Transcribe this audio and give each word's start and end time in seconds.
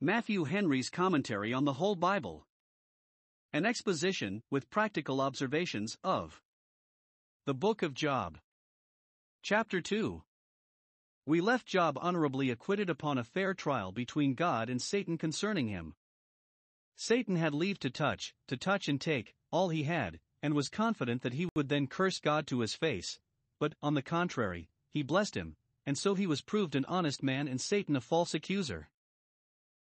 Matthew 0.00 0.44
Henry's 0.44 0.90
Commentary 0.90 1.52
on 1.52 1.64
the 1.64 1.72
Whole 1.72 1.96
Bible. 1.96 2.46
An 3.52 3.66
exposition, 3.66 4.44
with 4.48 4.70
practical 4.70 5.20
observations, 5.20 5.98
of 6.04 6.40
the 7.46 7.54
Book 7.54 7.82
of 7.82 7.94
Job. 7.94 8.38
Chapter 9.42 9.80
2 9.80 10.22
We 11.26 11.40
left 11.40 11.66
Job 11.66 11.98
honorably 12.00 12.48
acquitted 12.48 12.88
upon 12.88 13.18
a 13.18 13.24
fair 13.24 13.54
trial 13.54 13.90
between 13.90 14.34
God 14.34 14.70
and 14.70 14.80
Satan 14.80 15.18
concerning 15.18 15.66
him. 15.66 15.96
Satan 16.94 17.34
had 17.34 17.52
leave 17.52 17.80
to 17.80 17.90
touch, 17.90 18.36
to 18.46 18.56
touch 18.56 18.86
and 18.86 19.00
take, 19.00 19.34
all 19.50 19.70
he 19.70 19.82
had, 19.82 20.20
and 20.40 20.54
was 20.54 20.68
confident 20.68 21.22
that 21.22 21.34
he 21.34 21.48
would 21.56 21.68
then 21.68 21.88
curse 21.88 22.20
God 22.20 22.46
to 22.46 22.60
his 22.60 22.76
face, 22.76 23.18
but, 23.58 23.74
on 23.82 23.94
the 23.94 24.02
contrary, 24.02 24.70
he 24.92 25.02
blessed 25.02 25.36
him, 25.36 25.56
and 25.84 25.98
so 25.98 26.14
he 26.14 26.28
was 26.28 26.40
proved 26.40 26.76
an 26.76 26.84
honest 26.84 27.20
man 27.20 27.48
and 27.48 27.60
Satan 27.60 27.96
a 27.96 28.00
false 28.00 28.32
accuser. 28.32 28.90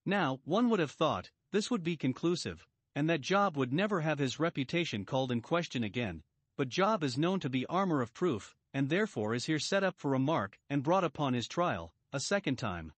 Now, 0.09 0.41
one 0.47 0.71
would 0.71 0.81
have 0.81 0.91
thought, 0.91 1.33
this 1.53 1.71
would 1.71 1.85
be 1.85 1.95
conclusive, 1.95 2.67
and 2.95 3.11
that 3.11 3.21
Job 3.21 3.59
would 3.59 3.75
never 3.75 4.01
have 4.01 4.19
his 4.19 4.41
reputation 4.41 5.05
called 5.05 5.31
in 5.31 5.43
question 5.43 5.85
again, 5.85 6.23
but 6.57 6.71
Job 6.71 7.05
is 7.05 7.19
known 7.19 7.41
to 7.41 7.51
be 7.51 7.67
armor 7.67 8.01
of 8.01 8.15
proof, 8.15 8.57
and 8.73 8.89
therefore 8.89 9.35
is 9.35 9.45
here 9.45 9.59
set 9.59 9.85
up 9.85 9.99
for 9.99 10.15
a 10.15 10.19
mark 10.19 10.59
and 10.71 10.83
brought 10.83 11.05
upon 11.05 11.35
his 11.35 11.47
trial, 11.47 11.93
a 12.11 12.21
second 12.21 12.57
time. 12.57 12.95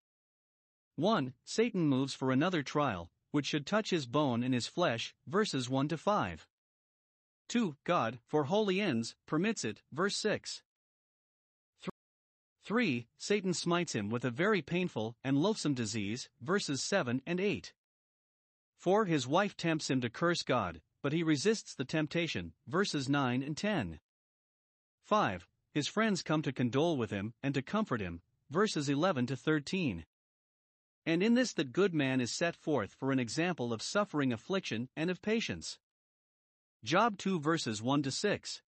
1. 0.95 1.35
Satan 1.45 1.89
moves 1.89 2.15
for 2.15 2.31
another 2.31 2.63
trial, 2.63 3.11
which 3.33 3.47
should 3.47 3.67
touch 3.67 3.91
his 3.91 4.07
bone 4.07 4.45
and 4.45 4.55
his 4.55 4.69
flesh, 4.69 5.13
verses 5.27 5.69
1 5.69 5.89
to 5.89 5.99
5. 5.99 6.47
2. 7.49 7.77
God, 7.83 8.21
for 8.25 8.45
holy 8.45 8.81
ends, 8.81 9.17
permits 9.27 9.65
it, 9.65 9.83
verse 9.91 10.15
6. 10.15 10.63
3. 12.71 13.09
Satan 13.19 13.53
smites 13.53 13.97
him 13.97 14.11
with 14.11 14.25
a 14.25 14.31
very 14.31 14.63
painful 14.63 15.17
and 15.25 15.37
loathsome 15.37 15.75
disease, 15.75 16.29
verses 16.41 16.81
7 16.81 17.21
and 17.27 17.41
8. 17.41 17.73
4. 18.77 19.07
His 19.07 19.27
wife 19.27 19.57
tempts 19.57 19.91
him 19.91 20.01
to 20.03 20.09
curse 20.09 20.45
God, 20.45 20.81
but 21.03 21.13
he 21.13 21.25
resists 21.25 21.75
the 21.75 21.85
temptation, 21.85 22.53
verses 22.69 23.09
9 23.09 23.43
and 23.43 23.57
10. 23.57 23.99
5. 25.03 25.49
His 25.73 25.89
friends 25.89 26.23
come 26.23 26.43
to 26.43 26.53
condole 26.53 26.97
with 26.97 27.11
him 27.11 27.35
and 27.43 27.55
to 27.55 27.61
comfort 27.61 28.01
him, 28.01 28.23
verses 28.51 28.89
11 28.89 29.27
to 29.27 29.37
13. 29.37 30.07
And 31.05 31.25
in 31.25 31.35
this 31.35 31.53
that 31.55 31.73
good 31.73 31.93
man 31.93 32.21
is 32.21 32.31
set 32.31 32.55
forth 32.55 32.95
for 32.95 33.11
an 33.11 33.19
example 33.19 33.73
of 33.73 33.83
suffering 33.83 34.33
affliction 34.33 34.89
and 34.95 35.11
of 35.11 35.23
patience. 35.23 35.81
Job 36.85 37.19
2 37.19 37.41
verses 37.41 37.83
1 37.83 38.05
to 38.05 38.13
6. 38.13 38.63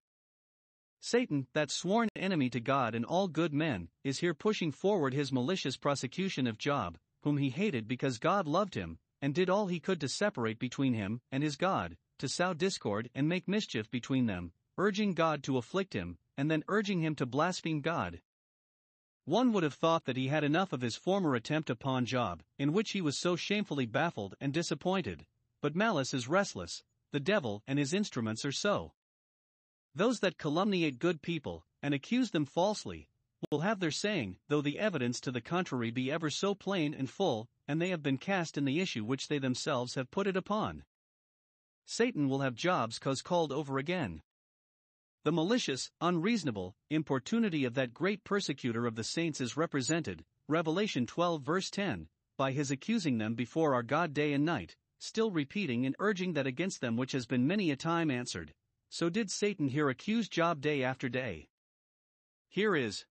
Satan, 1.05 1.47
that 1.53 1.69
sworn 1.69 2.07
enemy 2.15 2.49
to 2.49 2.61
God 2.61 2.95
and 2.95 3.03
all 3.03 3.27
good 3.27 3.53
men, 3.53 3.89
is 4.05 4.19
here 4.19 4.33
pushing 4.33 4.71
forward 4.71 5.13
his 5.13 5.33
malicious 5.33 5.75
prosecution 5.75 6.47
of 6.47 6.57
Job, 6.57 6.97
whom 7.23 7.37
he 7.37 7.49
hated 7.49 7.89
because 7.89 8.17
God 8.17 8.47
loved 8.47 8.73
him, 8.73 8.99
and 9.21 9.35
did 9.35 9.49
all 9.49 9.67
he 9.67 9.81
could 9.81 9.99
to 9.99 10.07
separate 10.07 10.59
between 10.59 10.93
him 10.93 11.19
and 11.29 11.43
his 11.43 11.57
God, 11.57 11.97
to 12.19 12.29
sow 12.29 12.53
discord 12.53 13.09
and 13.13 13.27
make 13.27 13.49
mischief 13.49 13.91
between 13.91 14.27
them, 14.27 14.53
urging 14.77 15.13
God 15.13 15.43
to 15.43 15.57
afflict 15.57 15.91
him, 15.91 16.19
and 16.37 16.49
then 16.49 16.63
urging 16.69 17.01
him 17.01 17.15
to 17.15 17.25
blaspheme 17.25 17.81
God. 17.81 18.21
One 19.25 19.51
would 19.51 19.63
have 19.63 19.73
thought 19.73 20.05
that 20.05 20.15
he 20.15 20.29
had 20.29 20.45
enough 20.45 20.71
of 20.71 20.79
his 20.79 20.95
former 20.95 21.35
attempt 21.35 21.69
upon 21.69 22.05
Job, 22.05 22.43
in 22.57 22.71
which 22.71 22.91
he 22.91 23.01
was 23.01 23.19
so 23.19 23.35
shamefully 23.35 23.85
baffled 23.85 24.35
and 24.39 24.53
disappointed, 24.53 25.25
but 25.61 25.75
malice 25.75 26.13
is 26.13 26.29
restless, 26.29 26.81
the 27.11 27.19
devil 27.19 27.61
and 27.67 27.77
his 27.77 27.93
instruments 27.93 28.45
are 28.45 28.53
so. 28.53 28.93
Those 29.95 30.19
that 30.21 30.37
calumniate 30.37 30.97
good 30.97 31.21
people, 31.21 31.65
and 31.81 31.93
accuse 31.93 32.31
them 32.31 32.45
falsely, 32.45 33.09
will 33.51 33.61
have 33.61 33.79
their 33.79 33.91
saying, 33.91 34.37
though 34.47 34.61
the 34.61 34.79
evidence 34.79 35.19
to 35.21 35.31
the 35.31 35.41
contrary 35.41 35.91
be 35.91 36.11
ever 36.11 36.29
so 36.29 36.55
plain 36.55 36.93
and 36.93 37.09
full, 37.09 37.47
and 37.67 37.81
they 37.81 37.89
have 37.89 38.01
been 38.01 38.17
cast 38.17 38.57
in 38.57 38.65
the 38.65 38.79
issue 38.79 39.03
which 39.03 39.27
they 39.27 39.37
themselves 39.37 39.95
have 39.95 40.09
put 40.09 40.27
it 40.27 40.35
upon. 40.37 40.83
Satan 41.85 42.29
will 42.29 42.39
have 42.39 42.55
Job's 42.55 42.97
cause 42.97 43.21
called 43.21 43.51
over 43.51 43.77
again. 43.77 44.21
The 45.23 45.31
malicious, 45.31 45.91
unreasonable 46.01 46.75
importunity 46.89 47.63
of 47.63 47.75
that 47.75 47.93
great 47.93 48.23
persecutor 48.23 48.85
of 48.85 48.95
the 48.95 49.03
saints 49.03 49.39
is 49.39 49.55
represented, 49.55 50.25
Revelation 50.47 51.05
12 51.05 51.41
verse 51.43 51.69
10, 51.69 52.07
by 52.37 52.51
his 52.51 52.71
accusing 52.71 53.19
them 53.19 53.35
before 53.35 53.73
our 53.73 53.83
God 53.83 54.13
day 54.13 54.33
and 54.33 54.43
night, 54.43 54.75
still 54.99 55.31
repeating 55.31 55.85
and 55.85 55.95
urging 55.99 56.33
that 56.33 56.47
against 56.47 56.81
them 56.81 56.97
which 56.97 57.11
has 57.11 57.25
been 57.25 57.47
many 57.47 57.71
a 57.71 57.75
time 57.75 58.09
answered, 58.09 58.53
so 58.93 59.09
did 59.09 59.31
Satan 59.31 59.69
here 59.69 59.89
accuse 59.89 60.29
Job 60.29 60.61
day 60.61 60.83
after 60.83 61.09
day. 61.09 61.47
Here 62.47 62.75
is 62.75 63.05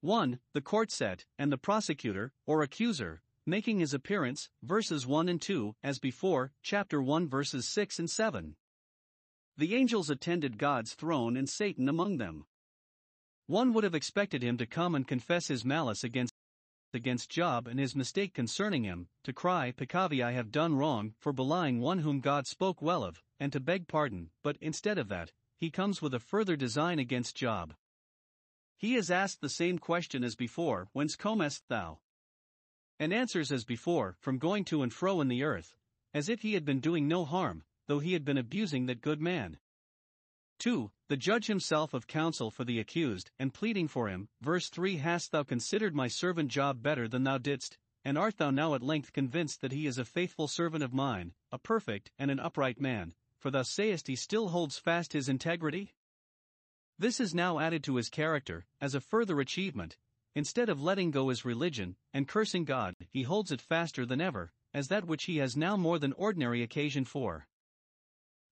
1. 0.00 0.38
The 0.54 0.62
court 0.62 0.90
set, 0.90 1.26
and 1.38 1.52
the 1.52 1.58
prosecutor, 1.58 2.32
or 2.46 2.62
accuser, 2.62 3.20
making 3.44 3.80
his 3.80 3.92
appearance, 3.92 4.48
verses 4.62 5.06
1 5.06 5.28
and 5.28 5.38
2, 5.38 5.74
as 5.82 5.98
before, 5.98 6.52
chapter 6.62 7.02
1, 7.02 7.28
verses 7.28 7.68
6 7.68 7.98
and 7.98 8.08
7. 8.08 8.56
The 9.58 9.74
angels 9.74 10.08
attended 10.08 10.56
God's 10.56 10.94
throne 10.94 11.36
and 11.36 11.46
Satan 11.46 11.86
among 11.86 12.16
them. 12.16 12.46
One 13.48 13.74
would 13.74 13.84
have 13.84 13.94
expected 13.94 14.42
him 14.42 14.56
to 14.56 14.66
come 14.66 14.94
and 14.94 15.06
confess 15.06 15.48
his 15.48 15.62
malice 15.62 16.04
against 16.04 16.32
against 16.94 17.28
Job 17.28 17.66
and 17.66 17.78
his 17.78 17.94
mistake 17.94 18.32
concerning 18.32 18.84
him, 18.84 19.08
to 19.24 19.34
cry, 19.34 19.72
Peccavi, 19.72 20.24
I 20.24 20.32
have 20.32 20.50
done 20.50 20.74
wrong, 20.74 21.12
for 21.18 21.34
belying 21.34 21.80
one 21.80 21.98
whom 21.98 22.20
God 22.20 22.46
spoke 22.46 22.80
well 22.80 23.04
of, 23.04 23.22
and 23.40 23.52
to 23.52 23.58
beg 23.58 23.88
pardon, 23.88 24.30
but 24.42 24.58
instead 24.60 24.98
of 24.98 25.08
that, 25.08 25.32
he 25.56 25.70
comes 25.70 26.00
with 26.00 26.14
a 26.14 26.20
further 26.20 26.54
design 26.56 26.98
against 26.98 27.34
Job. 27.34 27.74
He 28.76 28.94
is 28.94 29.10
asked 29.10 29.40
the 29.40 29.48
same 29.48 29.78
question 29.78 30.22
as 30.22 30.36
before, 30.36 30.88
Whence 30.92 31.16
comest 31.16 31.64
thou? 31.68 32.00
And 32.98 33.12
answers 33.12 33.50
as 33.50 33.64
before, 33.64 34.16
From 34.20 34.38
going 34.38 34.64
to 34.66 34.82
and 34.82 34.92
fro 34.92 35.20
in 35.20 35.28
the 35.28 35.42
earth, 35.42 35.74
as 36.14 36.28
if 36.28 36.42
he 36.42 36.54
had 36.54 36.64
been 36.64 36.80
doing 36.80 37.08
no 37.08 37.24
harm, 37.24 37.64
though 37.88 37.98
he 37.98 38.12
had 38.12 38.24
been 38.24 38.38
abusing 38.38 38.86
that 38.86 39.00
good 39.00 39.20
man. 39.20 39.58
2. 40.60 40.90
The 41.08 41.16
judge 41.16 41.46
himself 41.46 41.94
of 41.94 42.06
counsel 42.06 42.50
for 42.50 42.64
the 42.64 42.78
accused, 42.78 43.30
and 43.38 43.54
pleading 43.54 43.88
for 43.88 44.08
him, 44.08 44.28
verse 44.42 44.68
3 44.68 44.98
Hast 44.98 45.32
thou 45.32 45.42
considered 45.42 45.94
my 45.94 46.06
servant 46.08 46.50
Job 46.50 46.82
better 46.82 47.08
than 47.08 47.24
thou 47.24 47.38
didst, 47.38 47.78
and 48.04 48.16
art 48.16 48.36
thou 48.36 48.50
now 48.50 48.74
at 48.74 48.82
length 48.82 49.12
convinced 49.12 49.60
that 49.60 49.72
he 49.72 49.86
is 49.86 49.98
a 49.98 50.04
faithful 50.04 50.48
servant 50.48 50.84
of 50.84 50.92
mine, 50.92 51.32
a 51.50 51.58
perfect 51.58 52.10
and 52.18 52.30
an 52.30 52.40
upright 52.40 52.80
man, 52.80 53.14
for 53.40 53.50
thou 53.50 53.62
sayest 53.62 54.06
he 54.06 54.14
still 54.14 54.50
holds 54.50 54.78
fast 54.78 55.12
his 55.12 55.28
integrity? 55.28 55.94
This 56.98 57.18
is 57.18 57.34
now 57.34 57.58
added 57.58 57.82
to 57.84 57.96
his 57.96 58.10
character, 58.10 58.66
as 58.80 58.94
a 58.94 59.00
further 59.00 59.40
achievement. 59.40 59.96
Instead 60.34 60.68
of 60.68 60.80
letting 60.80 61.10
go 61.10 61.30
his 61.30 61.44
religion, 61.44 61.96
and 62.14 62.28
cursing 62.28 62.64
God, 62.64 62.94
he 63.10 63.22
holds 63.22 63.50
it 63.50 63.60
faster 63.60 64.06
than 64.06 64.20
ever, 64.20 64.52
as 64.72 64.88
that 64.88 65.06
which 65.06 65.24
he 65.24 65.38
has 65.38 65.56
now 65.56 65.76
more 65.76 65.98
than 65.98 66.12
ordinary 66.12 66.62
occasion 66.62 67.04
for. 67.04 67.48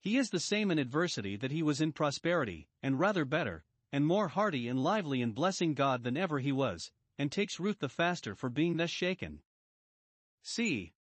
He 0.01 0.17
is 0.17 0.31
the 0.31 0.41
same 0.41 0.71
in 0.71 0.79
adversity 0.79 1.37
that 1.37 1.53
he 1.53 1.63
was 1.63 1.81
in 1.81 1.93
prosperity, 1.93 2.69
and 2.83 2.99
rather 2.99 3.25
better, 3.25 3.65
and 3.93 4.07
more 4.07 4.29
hearty 4.29 4.67
and 4.67 4.83
lively 4.83 5.23
in 5.23 5.33
blessing 5.33 5.75
God 5.75 6.03
than 6.03 6.17
ever 6.17 6.39
he 6.39 6.53
was, 6.53 6.91
and 7.19 7.31
takes 7.31 7.61
root 7.61 7.79
the 7.81 7.89
faster 7.89 8.35
for 8.35 8.49
being 8.49 8.77
thus 8.77 8.91
shaken. 8.91 9.43
See 10.43 10.95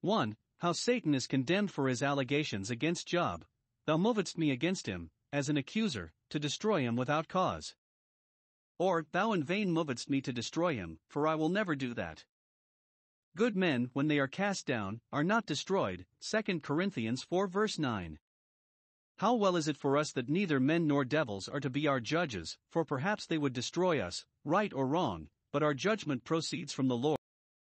1. 0.00 0.36
How 0.64 0.72
Satan 0.72 1.14
is 1.14 1.26
condemned 1.26 1.70
for 1.70 1.88
his 1.88 2.02
allegations 2.02 2.70
against 2.70 3.06
Job. 3.06 3.44
Thou 3.84 3.98
movedst 3.98 4.38
me 4.38 4.50
against 4.50 4.86
him, 4.86 5.10
as 5.30 5.50
an 5.50 5.58
accuser, 5.58 6.14
to 6.30 6.38
destroy 6.38 6.80
him 6.80 6.96
without 6.96 7.28
cause. 7.28 7.74
Or, 8.78 9.04
thou 9.12 9.34
in 9.34 9.44
vain 9.44 9.74
movedst 9.74 10.08
me 10.08 10.22
to 10.22 10.32
destroy 10.32 10.74
him, 10.74 11.00
for 11.06 11.28
I 11.28 11.34
will 11.34 11.50
never 11.50 11.76
do 11.76 11.92
that. 11.92 12.24
Good 13.36 13.54
men, 13.54 13.90
when 13.92 14.08
they 14.08 14.18
are 14.18 14.26
cast 14.26 14.64
down, 14.64 15.02
are 15.12 15.22
not 15.22 15.44
destroyed. 15.44 16.06
2 16.22 16.60
Corinthians 16.60 17.22
4 17.22 17.46
verse 17.46 17.78
9. 17.78 18.18
How 19.18 19.34
well 19.34 19.56
is 19.56 19.68
it 19.68 19.76
for 19.76 19.98
us 19.98 20.12
that 20.12 20.30
neither 20.30 20.60
men 20.60 20.86
nor 20.86 21.04
devils 21.04 21.46
are 21.46 21.60
to 21.60 21.68
be 21.68 21.86
our 21.86 22.00
judges, 22.00 22.56
for 22.70 22.86
perhaps 22.86 23.26
they 23.26 23.36
would 23.36 23.52
destroy 23.52 24.00
us, 24.00 24.24
right 24.46 24.72
or 24.72 24.86
wrong, 24.86 25.28
but 25.52 25.62
our 25.62 25.74
judgment 25.74 26.24
proceeds 26.24 26.72
from 26.72 26.88
the 26.88 26.96
Lord, 26.96 27.18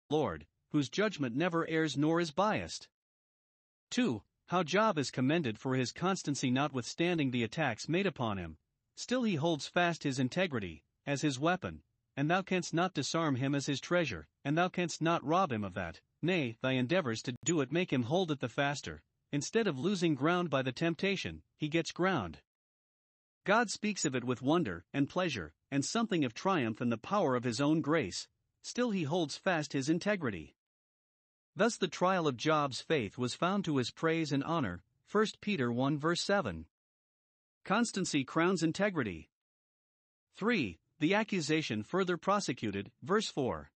Lord, 0.09 0.47
whose 0.77 0.91
judgment 0.91 1.35
never 1.35 1.67
errs 1.71 1.97
nor 1.97 2.21
is 2.21 2.31
biased. 2.31 2.87
2. 3.93 4.23
How 4.49 4.63
Job 4.63 4.99
is 4.99 5.11
commended 5.11 5.59
for 5.59 5.75
his 5.75 5.91
constancy 5.91 6.51
notwithstanding 6.51 7.31
the 7.31 7.45
attacks 7.45 7.89
made 7.89 8.05
upon 8.05 8.37
him. 8.37 8.59
Still 8.95 9.23
he 9.23 9.37
holds 9.37 9.67
fast 9.67 10.03
his 10.03 10.19
integrity, 10.19 10.85
as 11.07 11.23
his 11.23 11.39
weapon, 11.39 11.83
and 12.15 12.31
thou 12.31 12.43
canst 12.43 12.75
not 12.75 12.93
disarm 12.93 13.37
him 13.37 13.55
as 13.55 13.65
his 13.65 13.81
treasure, 13.81 14.29
and 14.45 14.59
thou 14.59 14.69
canst 14.69 15.01
not 15.01 15.25
rob 15.25 15.51
him 15.51 15.65
of 15.65 15.73
that, 15.73 16.03
nay, 16.21 16.59
thy 16.61 16.73
endeavors 16.73 17.23
to 17.23 17.35
do 17.43 17.63
it 17.63 17.73
make 17.73 17.91
him 17.91 18.03
hold 18.03 18.31
it 18.31 18.41
the 18.41 18.49
faster. 18.49 19.01
Instead 19.33 19.67
of 19.67 19.79
losing 19.79 20.15
ground 20.15 20.51
by 20.51 20.61
the 20.61 20.73
temptation, 20.73 21.43
he 21.57 21.71
gets 21.71 21.91
ground. 21.91 22.41
God 23.45 23.71
speaks 23.71 24.05
of 24.05 24.15
it 24.15 24.25
with 24.25 24.43
wonder 24.43 24.85
and 24.93 25.09
pleasure, 25.09 25.55
and 25.71 25.87
something 25.87 26.23
of 26.23 26.35
triumph 26.35 26.83
in 26.83 26.91
the 26.91 26.99
power 26.99 27.35
of 27.35 27.45
his 27.45 27.63
own 27.63 27.81
grace, 27.81 28.29
still 28.63 28.91
he 28.91 29.05
holds 29.05 29.39
fast 29.39 29.73
his 29.73 29.89
integrity. 29.89 30.56
Thus 31.57 31.77
the 31.77 31.89
trial 31.89 32.29
of 32.29 32.37
Job's 32.37 32.81
faith 32.81 33.19
was 33.19 33.35
found 33.35 33.65
to 33.65 33.79
his 33.79 33.91
praise 33.91 34.31
and 34.31 34.45
honor, 34.45 34.83
1 35.11 35.27
Peter 35.41 35.73
1 35.73 35.99
verse 35.99 36.23
7. 36.23 36.67
Constancy 37.65 38.23
crowns 38.23 38.63
integrity. 38.63 39.31
3 40.37 40.79
the 40.99 41.15
accusation 41.15 41.83
further 41.83 42.17
prosecuted, 42.17 42.91
verse 43.03 43.29
4. 43.29 43.71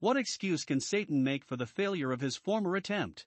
What 0.00 0.16
excuse 0.16 0.64
can 0.64 0.80
Satan 0.80 1.22
make 1.22 1.44
for 1.44 1.56
the 1.56 1.66
failure 1.66 2.10
of 2.10 2.20
his 2.20 2.36
former 2.36 2.74
attempt? 2.74 3.26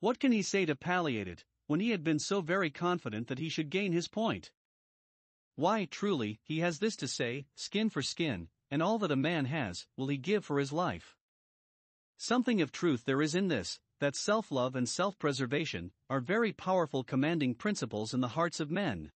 What 0.00 0.18
can 0.18 0.32
he 0.32 0.42
say 0.42 0.66
to 0.66 0.76
palliate 0.76 1.28
it, 1.28 1.44
when 1.66 1.80
he 1.80 1.90
had 1.90 2.04
been 2.04 2.18
so 2.18 2.40
very 2.40 2.70
confident 2.70 3.28
that 3.28 3.38
he 3.38 3.48
should 3.48 3.70
gain 3.70 3.92
his 3.92 4.08
point? 4.08 4.50
Why, 5.56 5.86
truly, 5.86 6.40
he 6.42 6.60
has 6.60 6.78
this 6.78 6.96
to 6.96 7.08
say 7.08 7.46
skin 7.54 7.88
for 7.90 8.02
skin, 8.02 8.48
and 8.70 8.82
all 8.82 8.98
that 8.98 9.10
a 9.10 9.16
man 9.16 9.46
has, 9.46 9.86
will 9.96 10.08
he 10.08 10.16
give 10.16 10.44
for 10.44 10.58
his 10.58 10.72
life. 10.72 11.16
Something 12.22 12.60
of 12.60 12.70
truth 12.70 13.06
there 13.06 13.22
is 13.22 13.34
in 13.34 13.48
this, 13.48 13.80
that 13.98 14.14
self 14.14 14.52
love 14.52 14.76
and 14.76 14.86
self 14.86 15.18
preservation 15.18 15.90
are 16.10 16.20
very 16.20 16.52
powerful 16.52 17.02
commanding 17.02 17.54
principles 17.54 18.12
in 18.12 18.20
the 18.20 18.36
hearts 18.36 18.60
of 18.60 18.70
men. 18.70 19.10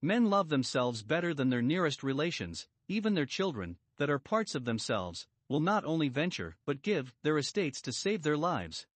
Men 0.00 0.30
love 0.30 0.48
themselves 0.48 1.02
better 1.02 1.34
than 1.34 1.50
their 1.50 1.60
nearest 1.60 2.02
relations, 2.02 2.66
even 2.88 3.12
their 3.12 3.26
children, 3.26 3.76
that 3.98 4.08
are 4.08 4.18
parts 4.18 4.54
of 4.54 4.64
themselves, 4.64 5.26
will 5.50 5.60
not 5.60 5.84
only 5.84 6.08
venture, 6.08 6.56
but 6.64 6.80
give 6.80 7.12
their 7.24 7.36
estates 7.36 7.82
to 7.82 7.92
save 7.92 8.22
their 8.22 8.38
lives. 8.38 8.86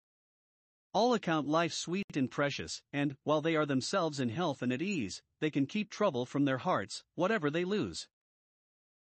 All 0.95 1.13
account 1.13 1.47
life 1.47 1.75
sweet 1.75 2.17
and 2.17 2.31
precious, 2.31 2.81
and, 2.95 3.19
while 3.25 3.43
they 3.43 3.57
are 3.57 3.67
themselves 3.67 4.21
in 4.21 4.31
health 4.31 4.63
and 4.63 4.73
at 4.73 4.81
ease, 4.81 5.21
they 5.39 5.51
can 5.51 5.67
keep 5.67 5.91
trouble 5.91 6.25
from 6.25 6.47
their 6.47 6.59
hearts, 6.59 7.05
whatever 7.15 7.51
they 7.51 7.67
lose. 7.67 8.09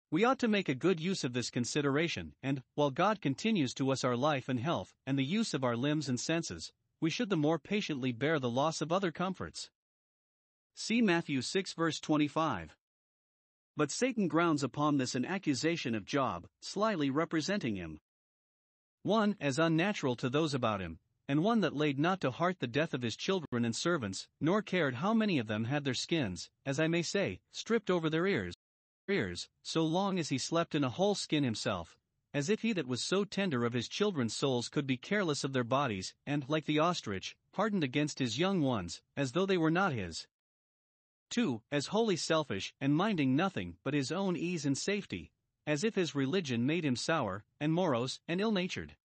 We 0.10 0.24
ought 0.24 0.40
to 0.40 0.48
make 0.48 0.70
a 0.70 0.76
good 0.76 1.02
use 1.02 1.26
of 1.26 1.34
this 1.34 1.50
consideration, 1.50 2.34
and, 2.42 2.64
while 2.76 2.92
God 2.92 3.20
continues 3.20 3.74
to 3.74 3.92
us 3.92 4.06
our 4.06 4.16
life 4.16 4.48
and 4.48 4.58
health, 4.58 4.94
and 5.06 5.20
the 5.20 5.26
use 5.26 5.54
of 5.54 5.66
our 5.66 5.76
limbs 5.76 6.08
and 6.08 6.18
senses, 6.18 6.72
we 7.02 7.10
should 7.10 7.30
the 7.30 7.36
more 7.36 7.60
patiently 7.60 8.14
bear 8.14 8.40
the 8.40 8.50
loss 8.50 8.80
of 8.80 8.92
other 8.92 9.12
comforts. 9.12 9.70
See 10.74 11.02
Matthew 11.02 11.42
6 11.42 11.74
verse 11.74 12.00
25. 12.00 12.78
But 13.76 13.92
Satan 13.92 14.30
grounds 14.30 14.64
upon 14.64 14.98
this 14.98 15.14
an 15.14 15.26
accusation 15.26 15.94
of 15.94 16.06
Job, 16.06 16.48
slyly 16.62 17.10
representing 17.10 17.76
him. 17.76 18.00
One 19.04 19.36
as 19.42 19.60
unnatural 19.60 20.16
to 20.18 20.30
those 20.30 20.54
about 20.54 20.80
him, 20.80 21.00
and 21.28 21.44
one 21.44 21.60
that 21.60 21.76
laid 21.76 22.00
not 22.00 22.22
to 22.22 22.32
heart 22.32 22.60
the 22.60 22.68
death 22.68 22.94
of 22.94 23.02
his 23.02 23.18
children 23.18 23.66
and 23.66 23.76
servants, 23.76 24.30
nor 24.40 24.62
cared 24.62 24.96
how 24.96 25.14
many 25.14 25.38
of 25.38 25.48
them 25.48 25.66
had 25.66 25.84
their 25.84 25.94
skins, 25.94 26.50
as 26.66 26.80
I 26.80 26.88
may 26.88 27.02
say, 27.02 27.42
stripped 27.52 27.90
over 27.90 28.10
their 28.10 28.26
ears, 28.26 28.56
ears, 29.10 29.50
so 29.64 29.86
long 29.86 30.20
as 30.20 30.30
he 30.30 30.38
slept 30.38 30.76
in 30.76 30.84
a 30.84 30.90
whole 30.90 31.16
skin 31.16 31.44
himself, 31.44 31.98
as 32.34 32.50
if 32.50 32.62
he 32.62 32.74
that 32.74 32.88
was 32.88 33.02
so 33.02 33.24
tender 33.24 33.66
of 33.66 33.74
his 33.74 33.88
children's 33.88 34.36
souls 34.36 34.70
could 34.70 34.86
be 34.86 34.98
careless 34.98 35.44
of 35.44 35.54
their 35.54 35.64
bodies, 35.64 36.14
and, 36.26 36.48
like 36.48 36.66
the 36.66 36.80
ostrich, 36.80 37.36
hardened 37.54 37.84
against 37.84 38.20
his 38.20 38.38
young 38.38 38.62
ones, 38.62 39.02
as 39.16 39.32
though 39.32 39.46
they 39.46 39.58
were 39.58 39.72
not 39.72 39.94
his. 39.94 40.28
2. 41.30 41.62
As 41.72 41.88
wholly 41.88 42.16
selfish, 42.16 42.74
and 42.80 42.96
minding 42.96 43.36
nothing 43.36 43.78
but 43.84 43.94
his 43.94 44.12
own 44.12 44.36
ease 44.36 44.66
and 44.66 44.78
safety, 44.78 45.32
as 45.66 45.84
if 45.84 45.96
his 45.96 46.16
religion 46.16 46.66
made 46.66 46.86
him 46.86 46.96
sour, 46.96 47.44
and 47.60 47.74
morose, 47.74 48.20
and 48.28 48.40
ill 48.40 48.52
natured. 48.52 48.96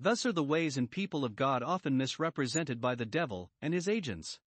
Thus 0.00 0.24
are 0.24 0.32
the 0.32 0.44
ways 0.44 0.76
and 0.76 0.90
people 0.90 1.24
of 1.24 1.34
God 1.34 1.62
often 1.62 1.96
misrepresented 1.96 2.80
by 2.80 2.94
the 2.94 3.04
devil 3.04 3.50
and 3.60 3.74
his 3.74 3.88
agents. 3.88 4.38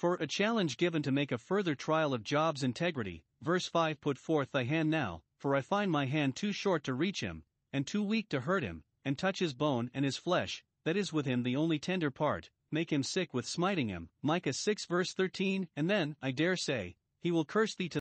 For 0.00 0.14
a 0.14 0.26
challenge 0.26 0.78
given 0.78 1.02
to 1.02 1.12
make 1.12 1.30
a 1.30 1.36
further 1.36 1.74
trial 1.74 2.14
of 2.14 2.24
Job's 2.24 2.62
integrity, 2.62 3.22
verse 3.42 3.66
5 3.66 4.00
Put 4.00 4.16
forth 4.16 4.50
thy 4.50 4.64
hand 4.64 4.88
now, 4.88 5.24
for 5.36 5.54
I 5.54 5.60
find 5.60 5.90
my 5.90 6.06
hand 6.06 6.34
too 6.34 6.52
short 6.52 6.84
to 6.84 6.94
reach 6.94 7.20
him, 7.20 7.44
and 7.70 7.86
too 7.86 8.02
weak 8.02 8.30
to 8.30 8.40
hurt 8.40 8.62
him, 8.62 8.82
and 9.04 9.18
touch 9.18 9.40
his 9.40 9.52
bone 9.52 9.90
and 9.92 10.06
his 10.06 10.16
flesh, 10.16 10.64
that 10.84 10.96
is 10.96 11.12
with 11.12 11.26
him 11.26 11.42
the 11.42 11.54
only 11.54 11.78
tender 11.78 12.10
part, 12.10 12.48
make 12.70 12.90
him 12.90 13.02
sick 13.02 13.34
with 13.34 13.46
smiting 13.46 13.88
him. 13.88 14.08
Micah 14.22 14.54
6 14.54 14.86
verse 14.86 15.12
13, 15.12 15.68
and 15.76 15.90
then, 15.90 16.16
I 16.22 16.30
dare 16.30 16.56
say, 16.56 16.96
he 17.20 17.30
will 17.30 17.44
curse 17.44 17.74
thee 17.74 17.90
to, 17.90 18.00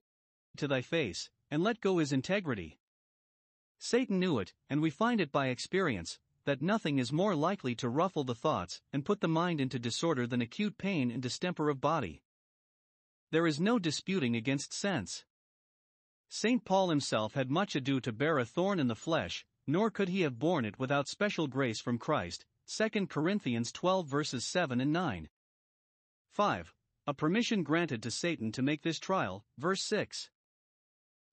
to 0.55 0.69
thy 0.69 0.81
face, 0.81 1.29
and 1.51 1.65
let 1.65 1.81
go 1.81 1.97
his 1.97 2.13
integrity. 2.13 2.79
Satan 3.77 4.21
knew 4.21 4.39
it, 4.39 4.53
and 4.69 4.81
we 4.81 4.89
find 4.89 5.19
it 5.19 5.33
by 5.33 5.47
experience, 5.47 6.17
that 6.49 6.63
nothing 6.63 6.97
is 6.97 7.13
more 7.13 7.35
likely 7.35 7.75
to 7.75 7.87
ruffle 7.87 8.23
the 8.23 8.33
thoughts 8.33 8.81
and 8.91 9.05
put 9.05 9.21
the 9.21 9.27
mind 9.27 9.61
into 9.61 9.77
disorder 9.77 10.25
than 10.25 10.41
acute 10.41 10.79
pain 10.79 11.11
and 11.11 11.21
distemper 11.21 11.69
of 11.69 11.79
body. 11.79 12.23
There 13.29 13.45
is 13.45 13.59
no 13.59 13.77
disputing 13.77 14.35
against 14.35 14.73
sense. 14.73 15.25
St. 16.27 16.65
Paul 16.65 16.89
himself 16.89 17.35
had 17.35 17.51
much 17.51 17.75
ado 17.75 18.01
to 18.01 18.11
bear 18.11 18.39
a 18.39 18.45
thorn 18.45 18.79
in 18.79 18.87
the 18.87 18.95
flesh, 18.95 19.45
nor 19.67 19.91
could 19.91 20.09
he 20.09 20.21
have 20.21 20.39
borne 20.39 20.65
it 20.65 20.79
without 20.79 21.07
special 21.07 21.45
grace 21.45 21.79
from 21.79 21.99
Christ, 21.99 22.47
2 22.65 23.05
Corinthians 23.05 23.71
12 23.71 24.07
verses 24.07 24.43
7 24.43 24.81
and 24.81 24.91
9. 24.91 25.29
5. 26.31 26.73
A 27.05 27.13
permission 27.13 27.61
granted 27.61 28.01
to 28.01 28.09
Satan 28.09 28.51
to 28.53 28.63
make 28.63 28.81
this 28.81 28.97
trial, 28.97 29.45
verse 29.59 29.83
6. 29.83 30.31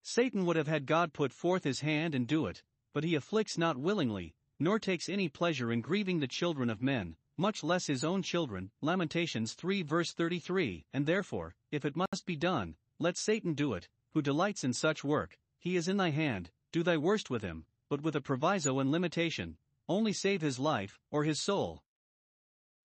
Satan 0.03 0.45
would 0.45 0.57
have 0.57 0.69
had 0.69 0.85
God 0.85 1.15
put 1.15 1.33
forth 1.33 1.65
his 1.65 1.81
hand 1.81 2.15
and 2.15 2.27
do 2.27 2.45
it, 2.45 2.63
but 2.93 3.03
he 3.03 3.15
afflicts 3.15 3.57
not 3.57 3.79
willingly, 3.79 4.35
nor 4.59 4.79
takes 4.79 5.09
any 5.09 5.29
pleasure 5.29 5.73
in 5.73 5.81
grieving 5.81 6.21
the 6.21 6.27
children 6.27 6.71
of 6.71 6.83
men, 6.83 7.17
much 7.37 7.63
less 7.63 7.87
his 7.87 8.05
own 8.05 8.23
children. 8.23 8.71
Lamentations 8.81 9.53
3 9.55 9.83
verse 9.83 10.13
33. 10.13 10.87
And 10.93 11.07
therefore, 11.07 11.55
if 11.71 11.85
it 11.85 11.97
must 11.97 12.27
be 12.27 12.37
done, 12.37 12.77
let 12.99 13.17
Satan 13.17 13.55
do 13.55 13.75
it, 13.75 13.89
who 14.15 14.23
delights 14.23 14.65
in 14.65 14.73
such 14.73 15.05
work, 15.05 15.39
he 15.59 15.77
is 15.77 15.89
in 15.89 15.99
thy 15.99 16.11
hand, 16.11 16.51
do 16.73 16.83
thy 16.83 16.97
worst 16.97 17.29
with 17.29 17.43
him, 17.43 17.67
but 17.91 18.01
with 18.01 18.17
a 18.17 18.21
proviso 18.21 18.79
and 18.79 18.91
limitation, 18.91 19.59
only 19.89 20.13
save 20.13 20.41
his 20.41 20.59
life, 20.59 20.99
or 21.11 21.25
his 21.25 21.43
soul. 21.43 21.83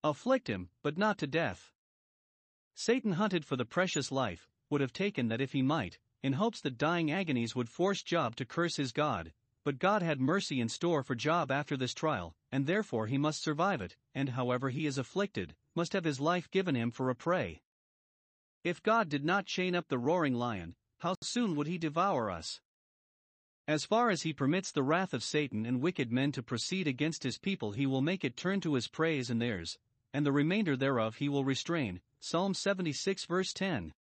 Afflict 0.03 0.47
him, 0.47 0.69
but 0.83 0.97
not 0.97 1.17
to 1.19 1.27
death. 1.27 1.71
Satan 2.75 3.13
hunted 3.13 3.45
for 3.45 3.55
the 3.55 3.65
precious 3.65 4.11
life, 4.11 4.49
would 4.69 4.81
have 4.81 4.93
taken 4.93 5.27
that 5.27 5.41
if 5.41 5.51
he 5.53 5.61
might, 5.61 5.99
in 6.23 6.33
hopes 6.33 6.61
that 6.61 6.77
dying 6.77 7.11
agonies 7.11 7.55
would 7.55 7.69
force 7.69 8.03
Job 8.03 8.35
to 8.35 8.45
curse 8.45 8.77
his 8.77 8.91
God. 8.91 9.33
But 9.63 9.79
God 9.79 10.01
had 10.01 10.19
mercy 10.19 10.59
in 10.59 10.69
store 10.69 11.03
for 11.03 11.13
Job 11.13 11.51
after 11.51 11.77
this 11.77 11.93
trial, 11.93 12.35
and 12.51 12.65
therefore 12.65 13.07
he 13.07 13.17
must 13.17 13.43
survive 13.43 13.81
it, 13.81 13.95
and 14.15 14.29
however 14.29 14.69
he 14.69 14.85
is 14.87 14.97
afflicted, 14.97 15.55
must 15.75 15.93
have 15.93 16.03
his 16.03 16.19
life 16.19 16.49
given 16.49 16.75
him 16.75 16.91
for 16.91 17.09
a 17.09 17.15
prey. 17.15 17.61
If 18.63 18.81
God 18.81 19.09
did 19.09 19.23
not 19.23 19.45
chain 19.45 19.75
up 19.75 19.87
the 19.87 19.99
roaring 19.99 20.33
lion, 20.33 20.75
how 20.99 21.15
soon 21.21 21.55
would 21.55 21.67
he 21.67 21.77
devour 21.77 22.29
us? 22.29 22.61
As 23.67 23.85
far 23.85 24.09
as 24.09 24.23
he 24.23 24.33
permits 24.33 24.71
the 24.71 24.83
wrath 24.83 25.13
of 25.13 25.23
Satan 25.23 25.65
and 25.65 25.81
wicked 25.81 26.11
men 26.11 26.31
to 26.33 26.43
proceed 26.43 26.87
against 26.87 27.23
his 27.23 27.37
people, 27.37 27.71
he 27.71 27.85
will 27.85 28.01
make 28.01 28.23
it 28.23 28.35
turn 28.35 28.61
to 28.61 28.73
his 28.73 28.87
praise 28.87 29.29
and 29.29 29.41
theirs, 29.41 29.77
and 30.13 30.25
the 30.25 30.31
remainder 30.31 30.75
thereof 30.75 31.15
he 31.15 31.29
will 31.29 31.45
restrain. 31.45 32.01
Psalm 32.19 32.53
76 32.53 33.25
verse 33.25 33.53
10. 33.53 33.93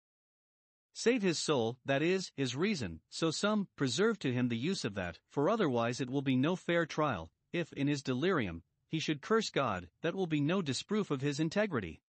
Save 0.93 1.23
his 1.23 1.39
soul, 1.39 1.79
that 1.85 2.03
is, 2.03 2.33
his 2.37 2.57
reason, 2.57 3.01
so 3.09 3.31
some 3.31 3.69
preserve 3.77 4.19
to 4.19 4.33
him 4.33 4.49
the 4.49 4.57
use 4.57 4.85
of 4.85 4.95
that, 4.95 5.19
for 5.31 5.49
otherwise 5.49 6.01
it 6.01 6.11
will 6.11 6.23
be 6.23 6.37
no 6.37 6.57
fair 6.57 6.85
trial, 6.85 7.31
if, 7.53 7.73
in 7.73 7.87
his 7.87 8.03
delirium, 8.03 8.63
he 8.89 8.99
should 8.99 9.23
curse 9.23 9.51
God, 9.51 9.89
that 10.03 10.15
will 10.15 10.27
be 10.27 10.41
no 10.41 10.61
disproof 10.61 11.11
of 11.11 11.21
his 11.21 11.39
integrity. 11.39 12.03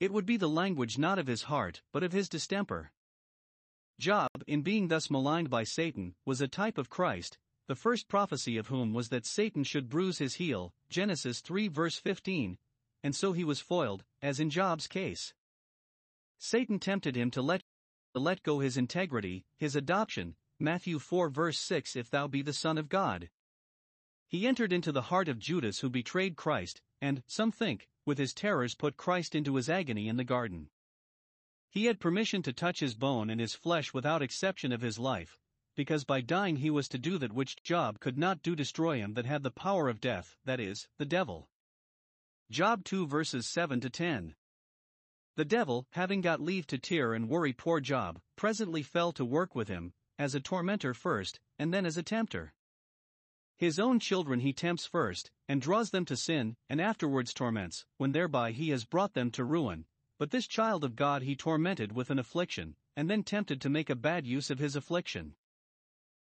It 0.00 0.12
would 0.12 0.26
be 0.26 0.36
the 0.36 0.48
language 0.48 0.98
not 0.98 1.18
of 1.18 1.26
his 1.26 1.44
heart, 1.44 1.82
but 1.92 2.02
of 2.02 2.12
his 2.12 2.28
distemper. 2.28 2.92
Job, 3.98 4.28
in 4.46 4.62
being 4.62 4.88
thus 4.88 5.10
maligned 5.10 5.50
by 5.50 5.64
Satan, 5.64 6.14
was 6.24 6.40
a 6.40 6.46
type 6.46 6.78
of 6.78 6.90
Christ, 6.90 7.38
the 7.66 7.74
first 7.74 8.06
prophecy 8.06 8.56
of 8.56 8.68
whom 8.68 8.92
was 8.92 9.08
that 9.08 9.26
Satan 9.26 9.64
should 9.64 9.88
bruise 9.88 10.18
his 10.18 10.34
heel, 10.34 10.72
Genesis 10.88 11.40
3 11.40 11.68
verse 11.68 11.98
15, 11.98 12.58
and 13.02 13.16
so 13.16 13.32
he 13.32 13.44
was 13.44 13.60
foiled, 13.60 14.04
as 14.22 14.38
in 14.38 14.50
Job's 14.50 14.86
case. 14.86 15.34
Satan 16.38 16.78
tempted 16.78 17.16
him 17.16 17.30
to 17.32 17.42
let, 17.42 17.62
let 18.14 18.42
go 18.42 18.58
his 18.58 18.76
integrity, 18.76 19.44
his 19.56 19.76
adoption, 19.76 20.34
Matthew 20.58 20.98
4 20.98 21.28
verse 21.28 21.58
6 21.58 21.94
If 21.94 22.10
thou 22.10 22.26
be 22.26 22.42
the 22.42 22.52
Son 22.52 22.78
of 22.78 22.88
God. 22.88 23.30
He 24.26 24.46
entered 24.46 24.72
into 24.72 24.92
the 24.92 25.02
heart 25.02 25.28
of 25.28 25.38
Judas 25.38 25.80
who 25.80 25.88
betrayed 25.88 26.36
Christ, 26.36 26.82
and, 27.00 27.22
some 27.26 27.52
think, 27.52 27.88
with 28.04 28.18
his 28.18 28.34
terrors 28.34 28.74
put 28.74 28.96
Christ 28.96 29.34
into 29.34 29.54
his 29.54 29.68
agony 29.68 30.08
in 30.08 30.16
the 30.16 30.24
garden. 30.24 30.70
He 31.70 31.84
had 31.84 32.00
permission 32.00 32.42
to 32.42 32.52
touch 32.52 32.80
his 32.80 32.94
bone 32.94 33.30
and 33.30 33.40
his 33.40 33.54
flesh 33.54 33.94
without 33.94 34.22
exception 34.22 34.72
of 34.72 34.80
his 34.80 34.98
life, 34.98 35.38
because 35.76 36.04
by 36.04 36.20
dying 36.20 36.56
he 36.56 36.70
was 36.70 36.88
to 36.88 36.98
do 36.98 37.18
that 37.18 37.32
which 37.32 37.62
Job 37.62 38.00
could 38.00 38.18
not 38.18 38.42
do 38.42 38.56
destroy 38.56 38.98
him 38.98 39.14
that 39.14 39.26
had 39.26 39.42
the 39.42 39.50
power 39.50 39.88
of 39.88 40.00
death, 40.00 40.36
that 40.44 40.58
is, 40.58 40.88
the 40.98 41.06
devil. 41.06 41.48
Job 42.50 42.84
2 42.84 43.06
verses 43.06 43.46
7 43.46 43.80
to 43.80 43.90
10. 43.90 44.34
The 45.38 45.44
devil, 45.44 45.86
having 45.92 46.20
got 46.20 46.40
leave 46.40 46.66
to 46.66 46.78
tear 46.78 47.14
and 47.14 47.28
worry 47.28 47.52
poor 47.52 47.78
Job, 47.78 48.20
presently 48.34 48.82
fell 48.82 49.12
to 49.12 49.24
work 49.24 49.54
with 49.54 49.68
him, 49.68 49.92
as 50.18 50.34
a 50.34 50.40
tormentor 50.40 50.94
first, 50.94 51.38
and 51.60 51.72
then 51.72 51.86
as 51.86 51.96
a 51.96 52.02
tempter. 52.02 52.54
His 53.56 53.78
own 53.78 54.00
children 54.00 54.40
he 54.40 54.52
tempts 54.52 54.84
first, 54.84 55.30
and 55.46 55.62
draws 55.62 55.90
them 55.90 56.04
to 56.06 56.16
sin, 56.16 56.56
and 56.68 56.80
afterwards 56.80 57.32
torments, 57.32 57.84
when 57.98 58.10
thereby 58.10 58.50
he 58.50 58.70
has 58.70 58.84
brought 58.84 59.14
them 59.14 59.30
to 59.30 59.44
ruin, 59.44 59.84
but 60.18 60.32
this 60.32 60.48
child 60.48 60.82
of 60.82 60.96
God 60.96 61.22
he 61.22 61.36
tormented 61.36 61.92
with 61.92 62.10
an 62.10 62.18
affliction, 62.18 62.74
and 62.96 63.08
then 63.08 63.22
tempted 63.22 63.60
to 63.60 63.70
make 63.70 63.88
a 63.88 63.94
bad 63.94 64.26
use 64.26 64.50
of 64.50 64.58
his 64.58 64.74
affliction. 64.74 65.36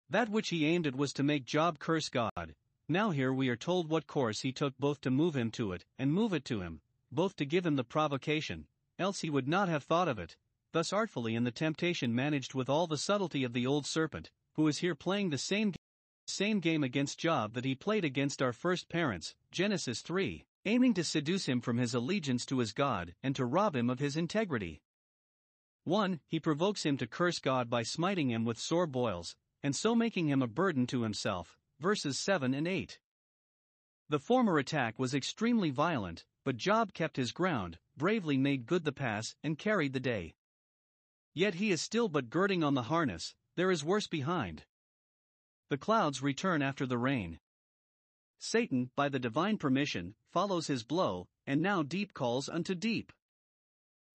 That 0.10 0.30
which 0.30 0.48
he 0.48 0.66
aimed 0.66 0.88
at 0.88 0.96
was 0.96 1.12
to 1.12 1.24
make 1.24 1.44
Job 1.44 1.80
curse 1.80 2.08
God. 2.08 2.56
Now 2.88 3.10
here 3.10 3.34
we 3.34 3.50
are 3.50 3.58
told 3.58 3.90
what 3.90 4.08
course 4.08 4.40
he 4.40 4.54
took 4.54 4.78
both 4.78 5.02
to 5.02 5.12
move 5.12 5.36
him 5.36 5.52
to 5.52 5.74
it, 5.74 5.84
and 6.00 6.14
move 6.14 6.32
it 6.32 6.46
to 6.46 6.62
him, 6.62 6.80
both 7.12 7.36
to 7.36 7.46
give 7.46 7.66
him 7.66 7.76
the 7.76 7.84
provocation, 7.84 8.68
else 9.02 9.20
he 9.20 9.30
would 9.30 9.48
not 9.48 9.68
have 9.68 9.84
thought 9.84 10.08
of 10.08 10.20
it, 10.20 10.38
thus 10.72 10.94
artfully 10.94 11.36
in 11.36 11.44
the 11.44 11.52
temptation 11.52 12.16
managed 12.16 12.54
with 12.54 12.70
all 12.70 12.88
the 12.88 12.98
subtlety 12.98 13.44
of 13.44 13.52
the 13.52 13.68
old 13.68 13.86
serpent, 13.86 14.32
who 14.54 14.68
is 14.68 14.78
here 14.78 14.96
playing 14.96 15.30
the 15.30 15.38
same 15.38 15.74
same 16.28 16.60
game 16.60 16.84
against 16.84 17.20
Job 17.20 17.54
that 17.54 17.66
he 17.66 17.76
played 17.76 18.06
against 18.06 18.42
our 18.42 18.54
first 18.54 18.88
parents, 18.88 19.36
Genesis 19.52 20.02
3, 20.02 20.46
aiming 20.66 20.94
to 20.94 21.04
seduce 21.04 21.48
him 21.48 21.60
from 21.60 21.78
his 21.78 21.94
allegiance 21.94 22.46
to 22.46 22.60
his 22.60 22.72
God 22.72 23.16
and 23.22 23.36
to 23.36 23.46
rob 23.46 23.76
him 23.76 23.90
of 23.90 24.00
his 24.00 24.16
integrity. 24.16 24.82
1. 25.84 26.20
He 26.28 26.40
provokes 26.40 26.86
him 26.86 26.96
to 26.98 27.08
curse 27.08 27.40
God 27.40 27.70
by 27.70 27.84
smiting 27.84 28.30
him 28.30 28.46
with 28.46 28.60
sore 28.60 28.88
boils, 28.88 29.36
and 29.64 29.76
so 29.76 29.96
making 29.96 30.30
him 30.30 30.42
a 30.42 30.48
burden 30.48 30.86
to 30.88 31.02
himself. 31.02 31.58
Verses 31.80 32.20
7 32.20 32.54
and 32.54 32.68
8. 32.68 33.00
The 34.08 34.20
former 34.20 34.58
attack 34.58 35.00
was 35.00 35.16
extremely 35.16 35.72
violent, 35.72 36.24
but 36.44 36.58
Job 36.58 36.94
kept 36.94 37.18
his 37.18 37.32
ground, 37.32 37.80
bravely 38.02 38.36
made 38.36 38.66
good 38.66 38.84
the 38.84 38.92
pass, 38.92 39.36
and 39.44 39.60
carried 39.60 39.94
the 39.94 40.00
day. 40.00 40.34
Yet 41.36 41.54
he 41.54 41.70
is 41.70 41.84
still 41.84 42.10
but 42.10 42.32
girding 42.32 42.64
on 42.64 42.74
the 42.74 42.90
harness, 42.90 43.36
there 43.56 43.70
is 43.70 43.84
worse 43.84 44.08
behind. 44.08 44.64
The 45.70 45.78
clouds 45.78 46.20
return 46.20 46.64
after 46.64 46.88
the 46.88 46.98
rain. 46.98 47.38
Satan, 48.40 48.90
by 48.96 49.08
the 49.08 49.20
divine 49.20 49.60
permission, 49.60 50.16
follows 50.32 50.66
his 50.66 50.84
blow, 50.84 51.28
and 51.46 51.62
now 51.62 51.84
deep 51.84 52.16
calls 52.16 52.50
unto 52.50 52.74
deep. 52.74 53.14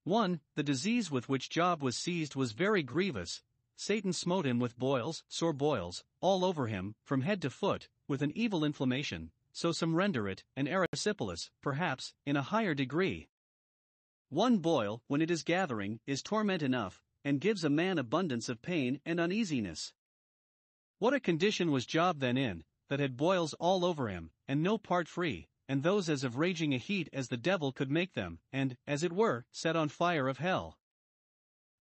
1. 0.02 0.40
The 0.56 0.64
disease 0.64 1.12
with 1.12 1.28
which 1.28 1.48
Job 1.48 1.80
was 1.80 1.96
seized 1.96 2.34
was 2.34 2.50
very 2.50 2.82
grievous. 2.82 3.44
Satan 3.76 4.12
smote 4.12 4.46
him 4.46 4.58
with 4.58 4.76
boils, 4.76 5.22
sore 5.28 5.52
boils, 5.52 6.02
all 6.20 6.44
over 6.44 6.66
him, 6.66 6.96
from 7.04 7.22
head 7.22 7.40
to 7.42 7.50
foot, 7.50 7.88
with 8.08 8.20
an 8.20 8.32
evil 8.34 8.64
inflammation, 8.64 9.30
so 9.52 9.70
some 9.70 9.94
render 9.94 10.26
it 10.26 10.42
an 10.56 10.66
erysipelas, 10.66 11.50
perhaps, 11.62 12.14
in 12.24 12.36
a 12.36 12.42
higher 12.42 12.74
degree. 12.74 13.28
One 14.28 14.58
boil, 14.58 15.02
when 15.06 15.22
it 15.22 15.30
is 15.30 15.44
gathering, 15.44 16.00
is 16.04 16.20
torment 16.20 16.60
enough, 16.60 17.00
and 17.24 17.40
gives 17.40 17.62
a 17.62 17.70
man 17.70 17.96
abundance 17.96 18.48
of 18.48 18.60
pain 18.60 19.00
and 19.04 19.20
uneasiness. 19.20 19.92
What 20.98 21.14
a 21.14 21.20
condition 21.20 21.70
was 21.70 21.86
Job 21.86 22.18
then 22.18 22.36
in, 22.36 22.64
that 22.88 22.98
had 22.98 23.16
boils 23.16 23.54
all 23.54 23.84
over 23.84 24.08
him, 24.08 24.32
and 24.48 24.62
no 24.62 24.78
part 24.78 25.06
free, 25.06 25.46
and 25.68 25.82
those 25.82 26.08
as 26.08 26.24
of 26.24 26.38
raging 26.38 26.74
a 26.74 26.78
heat 26.78 27.08
as 27.12 27.28
the 27.28 27.36
devil 27.36 27.70
could 27.70 27.90
make 27.90 28.14
them, 28.14 28.40
and, 28.52 28.76
as 28.84 29.04
it 29.04 29.12
were, 29.12 29.44
set 29.52 29.76
on 29.76 29.88
fire 29.88 30.26
of 30.26 30.38
hell. 30.38 30.76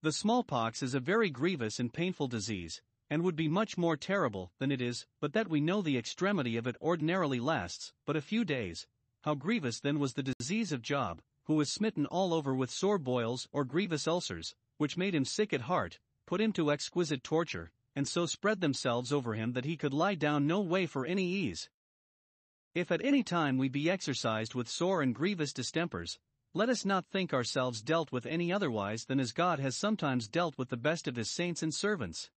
The 0.03 0.11
smallpox 0.11 0.83
is 0.83 0.93
a 0.93 0.99
very 0.99 1.31
grievous 1.31 1.79
and 1.79 1.91
painful 1.91 2.27
disease, 2.27 2.79
and 3.09 3.23
would 3.23 3.35
be 3.35 3.47
much 3.47 3.75
more 3.75 3.97
terrible 3.97 4.51
than 4.59 4.71
it 4.71 4.81
is, 4.81 5.07
but 5.19 5.33
that 5.33 5.47
we 5.47 5.61
know 5.61 5.81
the 5.81 5.97
extremity 5.97 6.57
of 6.57 6.67
it 6.67 6.75
ordinarily 6.79 7.39
lasts 7.39 7.91
but 8.05 8.15
a 8.15 8.21
few 8.21 8.45
days. 8.45 8.85
How 9.21 9.33
grievous 9.33 9.79
then 9.79 9.97
was 9.97 10.13
the 10.13 10.35
disease 10.37 10.71
of 10.71 10.83
Job, 10.83 11.21
who 11.45 11.55
was 11.55 11.71
smitten 11.71 12.05
all 12.05 12.33
over 12.33 12.53
with 12.53 12.69
sore 12.69 12.97
boils 12.97 13.47
or 13.51 13.65
grievous 13.65 14.07
ulcers, 14.07 14.55
which 14.77 14.97
made 14.97 15.15
him 15.15 15.25
sick 15.25 15.53
at 15.53 15.61
heart, 15.61 15.99
put 16.25 16.41
him 16.41 16.51
to 16.53 16.71
exquisite 16.71 17.23
torture, 17.23 17.71
and 17.95 18.07
so 18.07 18.25
spread 18.25 18.61
themselves 18.61 19.11
over 19.11 19.33
him 19.33 19.53
that 19.53 19.65
he 19.65 19.77
could 19.77 19.93
lie 19.93 20.15
down 20.15 20.45
no 20.45 20.59
way 20.59 20.85
for 20.85 21.05
any 21.05 21.25
ease. 21.25 21.69
If 22.73 22.91
at 22.91 23.05
any 23.05 23.23
time 23.23 23.57
we 23.57 23.69
be 23.69 23.89
exercised 23.89 24.53
with 24.53 24.67
sore 24.67 25.01
and 25.01 25.15
grievous 25.15 25.53
distempers, 25.53 26.19
let 26.53 26.69
us 26.69 26.83
not 26.83 27.05
think 27.05 27.33
ourselves 27.33 27.81
dealt 27.81 28.11
with 28.11 28.25
any 28.25 28.51
otherwise 28.51 29.05
than 29.05 29.19
as 29.19 29.31
God 29.31 29.59
has 29.59 29.77
sometimes 29.77 30.27
dealt 30.27 30.57
with 30.57 30.69
the 30.69 30.77
best 30.77 31.07
of 31.07 31.15
his 31.15 31.29
saints 31.29 31.61
and 31.63 31.73
servants. 31.73 32.31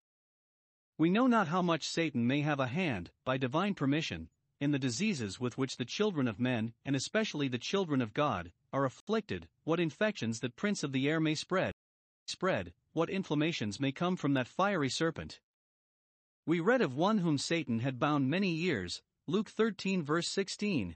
We 0.98 1.10
know 1.10 1.28
not 1.28 1.48
how 1.48 1.62
much 1.62 1.88
Satan 1.88 2.26
may 2.26 2.42
have 2.42 2.60
a 2.60 2.68
hand, 2.68 3.12
by 3.24 3.38
divine 3.38 3.76
permission, 3.76 4.30
in 4.60 4.72
the 4.72 4.80
diseases 4.80 5.40
with 5.40 5.58
which 5.58 5.78
the 5.78 5.86
children 5.86 6.28
of 6.28 6.40
men, 6.40 6.74
and 6.84 6.96
especially 6.96 7.48
the 7.48 7.60
children 7.60 8.02
of 8.02 8.16
God, 8.16 8.52
are 8.78 8.86
afflicted, 8.86 9.48
what 9.64 9.80
infections 9.80 10.40
that 10.40 10.56
prince 10.56 10.84
of 10.84 10.92
the 10.92 11.10
air 11.10 11.20
may 11.20 11.34
spread, 11.34 11.74
spread, 12.28 12.72
what 12.94 13.10
inflammations 13.10 13.80
may 13.80 13.92
come 13.92 14.16
from 14.16 14.36
that 14.36 14.48
fiery 14.48 14.88
serpent. 14.90 15.40
We 16.46 16.60
read 16.60 16.82
of 16.82 16.96
one 16.96 17.18
whom 17.18 17.40
Satan 17.40 17.80
had 17.80 17.98
bound 17.98 18.30
many 18.30 18.52
years, 18.52 19.02
Luke 19.26 19.50
13 19.50 20.04
verse 20.04 20.28
16. 20.28 20.96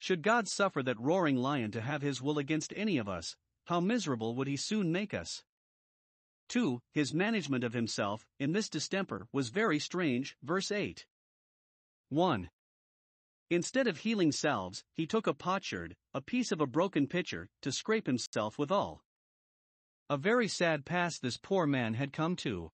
Should 0.00 0.22
God 0.22 0.48
suffer 0.48 0.82
that 0.82 0.98
roaring 0.98 1.36
lion 1.36 1.70
to 1.70 1.80
have 1.80 2.02
his 2.02 2.20
will 2.20 2.36
against 2.36 2.72
any 2.74 2.98
of 2.98 3.08
us, 3.08 3.36
how 3.66 3.78
miserable 3.78 4.34
would 4.34 4.48
he 4.48 4.56
soon 4.56 4.90
make 4.90 5.14
us? 5.14 5.44
2. 6.48 6.80
His 6.90 7.14
management 7.14 7.62
of 7.62 7.74
himself, 7.74 8.26
in 8.40 8.50
this 8.50 8.68
distemper, 8.68 9.28
was 9.32 9.50
very 9.50 9.78
strange. 9.78 10.36
Verse 10.42 10.72
8. 10.72 11.06
1. 12.08 12.50
Instead 13.52 13.86
of 13.86 13.98
healing 13.98 14.32
salves, 14.32 14.82
he 14.94 15.06
took 15.06 15.26
a 15.26 15.34
potsherd, 15.34 15.94
a 16.14 16.22
piece 16.22 16.52
of 16.52 16.62
a 16.62 16.66
broken 16.66 17.06
pitcher, 17.06 17.50
to 17.60 17.70
scrape 17.70 18.06
himself 18.06 18.58
withal. 18.58 19.04
A 20.08 20.16
very 20.16 20.48
sad 20.48 20.86
pass 20.86 21.18
this 21.18 21.36
poor 21.36 21.66
man 21.66 21.92
had 21.92 22.14
come 22.14 22.34
to. 22.36 22.72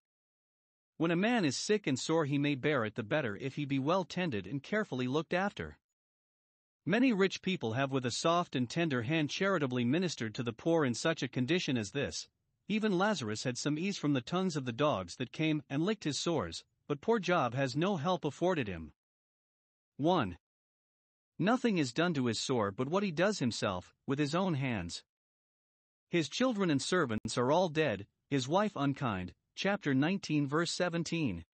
When 0.96 1.10
a 1.10 1.16
man 1.16 1.44
is 1.44 1.56
sick 1.56 1.88
and 1.88 1.98
sore, 1.98 2.26
he 2.26 2.38
may 2.38 2.54
bear 2.54 2.84
it 2.84 2.94
the 2.94 3.02
better 3.02 3.36
if 3.38 3.56
he 3.56 3.64
be 3.64 3.80
well 3.80 4.04
tended 4.04 4.46
and 4.46 4.62
carefully 4.62 5.08
looked 5.08 5.34
after. 5.34 5.80
Many 6.86 7.12
rich 7.12 7.42
people 7.42 7.72
have 7.72 7.90
with 7.90 8.06
a 8.06 8.12
soft 8.12 8.54
and 8.54 8.70
tender 8.70 9.02
hand 9.02 9.30
charitably 9.30 9.84
ministered 9.84 10.32
to 10.36 10.44
the 10.44 10.52
poor 10.52 10.84
in 10.84 10.94
such 10.94 11.24
a 11.24 11.28
condition 11.28 11.76
as 11.76 11.90
this. 11.90 12.28
Even 12.68 12.96
Lazarus 12.96 13.42
had 13.42 13.58
some 13.58 13.80
ease 13.80 13.98
from 13.98 14.12
the 14.12 14.20
tongues 14.20 14.54
of 14.54 14.64
the 14.64 14.72
dogs 14.72 15.16
that 15.16 15.32
came 15.32 15.60
and 15.68 15.82
licked 15.82 16.04
his 16.04 16.20
sores, 16.20 16.62
but 16.86 17.00
poor 17.00 17.18
Job 17.18 17.54
has 17.54 17.74
no 17.74 17.96
help 17.96 18.24
afforded 18.24 18.68
him. 18.68 18.92
1. 19.96 20.38
Nothing 21.38 21.78
is 21.78 21.92
done 21.92 22.14
to 22.14 22.26
his 22.26 22.40
sore 22.40 22.72
but 22.72 22.88
what 22.88 23.04
he 23.04 23.12
does 23.12 23.38
himself, 23.38 23.94
with 24.06 24.18
his 24.18 24.34
own 24.34 24.54
hands. 24.54 25.04
His 26.10 26.28
children 26.28 26.68
and 26.68 26.82
servants 26.82 27.38
are 27.38 27.52
all 27.52 27.68
dead, 27.68 28.06
his 28.28 28.48
wife 28.48 28.72
unkind, 28.74 29.34
chapter 29.54 29.94
19, 29.94 30.48
verse 30.48 30.72
17. 30.72 31.44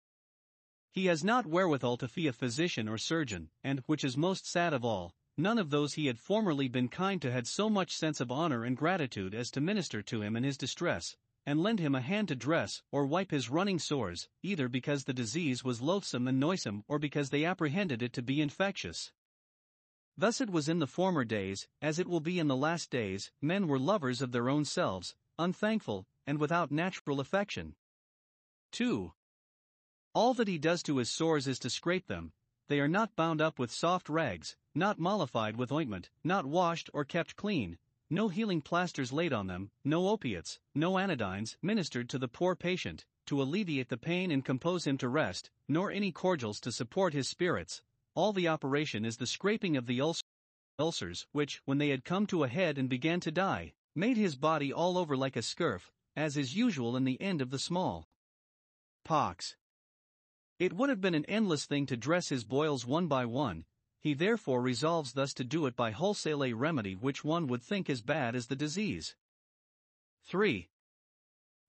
He 0.91 1.05
has 1.05 1.23
not 1.23 1.45
wherewithal 1.45 1.97
to 1.97 2.07
fee 2.07 2.27
a 2.27 2.33
physician 2.33 2.87
or 2.87 2.97
surgeon, 2.97 3.49
and, 3.63 3.83
which 3.85 4.03
is 4.03 4.17
most 4.17 4.49
sad 4.49 4.73
of 4.73 4.85
all, 4.85 5.13
none 5.37 5.59
of 5.59 5.69
those 5.69 5.93
he 5.93 6.07
had 6.07 6.17
formerly 6.17 6.67
been 6.67 6.87
kind 6.87 7.21
to 7.21 7.31
had 7.31 7.45
so 7.45 7.69
much 7.69 7.95
sense 7.95 8.19
of 8.19 8.31
honor 8.31 8.63
and 8.63 8.77
gratitude 8.77 9.35
as 9.35 9.51
to 9.51 9.61
minister 9.61 10.01
to 10.01 10.21
him 10.21 10.35
in 10.35 10.43
his 10.43 10.57
distress, 10.57 11.15
and 11.45 11.61
lend 11.61 11.79
him 11.79 11.93
a 11.93 12.01
hand 12.01 12.27
to 12.29 12.35
dress 12.35 12.81
or 12.91 13.05
wipe 13.05 13.29
his 13.29 13.49
running 13.49 13.77
sores, 13.77 14.29
either 14.41 14.67
because 14.67 15.03
the 15.03 15.13
disease 15.13 15.63
was 15.63 15.81
loathsome 15.81 16.27
and 16.27 16.39
noisome 16.39 16.83
or 16.87 16.97
because 16.97 17.29
they 17.29 17.45
apprehended 17.45 18.01
it 18.01 18.13
to 18.13 18.23
be 18.23 18.41
infectious. 18.41 19.11
Thus 20.17 20.39
it 20.39 20.49
was 20.49 20.69
in 20.69 20.79
the 20.79 20.87
former 20.87 21.25
days, 21.25 21.67
as 21.81 21.99
it 21.99 22.07
will 22.07 22.21
be 22.21 22.39
in 22.39 22.47
the 22.47 22.55
last 22.55 22.89
days, 22.89 23.31
men 23.41 23.67
were 23.67 23.79
lovers 23.79 24.21
of 24.21 24.31
their 24.31 24.49
own 24.49 24.63
selves, 24.63 25.15
unthankful, 25.37 26.07
and 26.25 26.39
without 26.39 26.71
natural 26.71 27.19
affection. 27.19 27.75
2. 28.71 29.13
All 30.13 30.33
that 30.33 30.47
he 30.47 30.57
does 30.57 30.81
to 30.83 30.97
his 30.97 31.09
sores 31.09 31.47
is 31.47 31.59
to 31.59 31.69
scrape 31.69 32.07
them, 32.07 32.31
they 32.67 32.79
are 32.79 32.87
not 32.87 33.15
bound 33.15 33.41
up 33.41 33.59
with 33.59 33.71
soft 33.71 34.09
rags, 34.09 34.55
not 34.73 34.97
mollified 34.97 35.55
with 35.55 35.71
ointment, 35.71 36.09
not 36.23 36.45
washed 36.45 36.89
or 36.93 37.05
kept 37.05 37.35
clean, 37.35 37.77
no 38.09 38.29
healing 38.29 38.61
plasters 38.61 39.13
laid 39.13 39.33
on 39.33 39.47
them, 39.47 39.69
no 39.83 40.07
opiates, 40.07 40.59
no 40.73 40.93
anodynes 40.97 41.57
ministered 41.61 42.09
to 42.09 42.17
the 42.17 42.27
poor 42.27 42.55
patient, 42.55 43.05
to 43.25 43.41
alleviate 43.41 43.89
the 43.89 43.97
pain 43.97 44.31
and 44.31 44.45
compose 44.45 44.87
him 44.87 44.97
to 44.97 45.09
rest, 45.09 45.51
nor 45.67 45.91
any 45.91 46.11
cordials 46.11 46.59
to 46.59 46.71
support 46.71 47.13
his 47.13 47.27
spirits. 47.27 47.83
All 48.15 48.31
the 48.31 48.47
operation 48.47 49.03
is 49.03 49.17
the 49.17 49.27
scraping 49.27 49.75
of 49.75 49.85
the 49.85 50.01
ulcers, 50.79 51.27
which, 51.33 51.61
when 51.65 51.77
they 51.77 51.89
had 51.89 52.05
come 52.05 52.25
to 52.27 52.45
a 52.45 52.47
head 52.47 52.77
and 52.77 52.89
began 52.89 53.19
to 53.19 53.31
die, 53.31 53.73
made 53.93 54.15
his 54.15 54.37
body 54.37 54.71
all 54.71 54.97
over 54.97 55.17
like 55.17 55.35
a 55.35 55.41
scurf, 55.41 55.91
as 56.15 56.37
is 56.37 56.55
usual 56.55 56.95
in 56.95 57.03
the 57.03 57.21
end 57.21 57.41
of 57.41 57.49
the 57.49 57.59
small 57.59 58.07
pox. 59.03 59.57
It 60.59 60.71
would 60.71 60.89
have 60.89 61.01
been 61.01 61.13
an 61.13 61.25
endless 61.25 61.65
thing 61.65 61.85
to 61.87 61.97
dress 61.97 62.29
his 62.29 62.45
boils 62.45 62.85
one 62.85 63.07
by 63.07 63.25
one, 63.25 63.65
he 63.99 64.13
therefore 64.13 64.61
resolves 64.61 65.11
thus 65.11 65.33
to 65.33 65.43
do 65.43 65.65
it 65.65 65.75
by 65.75 65.91
wholesale 65.91 66.43
a 66.43 66.53
remedy 66.53 66.95
which 66.95 67.25
one 67.25 67.47
would 67.47 67.61
think 67.61 67.89
as 67.89 68.01
bad 68.01 68.33
as 68.33 68.47
the 68.47 68.55
disease. 68.55 69.15
3. 70.23 70.69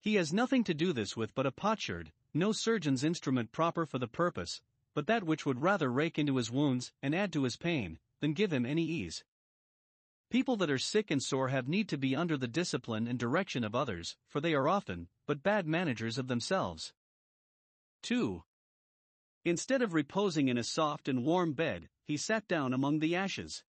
He 0.01 0.15
has 0.15 0.33
nothing 0.33 0.63
to 0.65 0.75
do 0.75 0.93
this 0.93 1.17
with 1.17 1.35
but 1.35 1.47
a 1.47 1.51
potsherd, 1.51 2.13
no 2.33 2.53
surgeon's 2.53 3.03
instrument 3.03 3.51
proper 3.51 3.85
for 3.85 3.99
the 3.99 4.07
purpose, 4.07 4.63
but 4.97 5.07
that 5.07 5.25
which 5.25 5.45
would 5.45 5.61
rather 5.61 5.93
rake 5.93 6.19
into 6.19 6.37
his 6.37 6.51
wounds 6.51 6.91
and 7.03 7.15
add 7.15 7.31
to 7.31 7.45
his 7.45 7.59
pain, 7.59 7.99
than 8.23 8.33
give 8.33 8.51
him 8.51 8.65
any 8.65 8.83
ease. 8.83 9.25
People 10.31 10.57
that 10.57 10.71
are 10.71 10.79
sick 10.79 11.11
and 11.11 11.23
sore 11.23 11.49
have 11.49 11.69
need 11.69 11.87
to 11.91 11.99
be 11.99 12.17
under 12.17 12.39
the 12.39 12.49
discipline 12.49 13.07
and 13.07 13.19
direction 13.19 13.63
of 13.63 13.75
others, 13.75 14.17
for 14.27 14.41
they 14.41 14.55
are 14.55 14.67
often, 14.67 15.09
but 15.27 15.43
bad 15.43 15.67
managers 15.67 16.17
of 16.17 16.29
themselves. 16.29 16.95
2. 18.05 18.43
Instead 19.45 19.83
of 19.83 19.93
reposing 19.93 20.49
in 20.49 20.57
a 20.57 20.65
soft 20.65 21.09
and 21.09 21.27
warm 21.27 21.53
bed, 21.53 21.91
he 22.07 22.17
sat 22.17 22.49
down 22.49 22.73
among 22.73 23.01
the 23.01 23.15
ashes. 23.15 23.65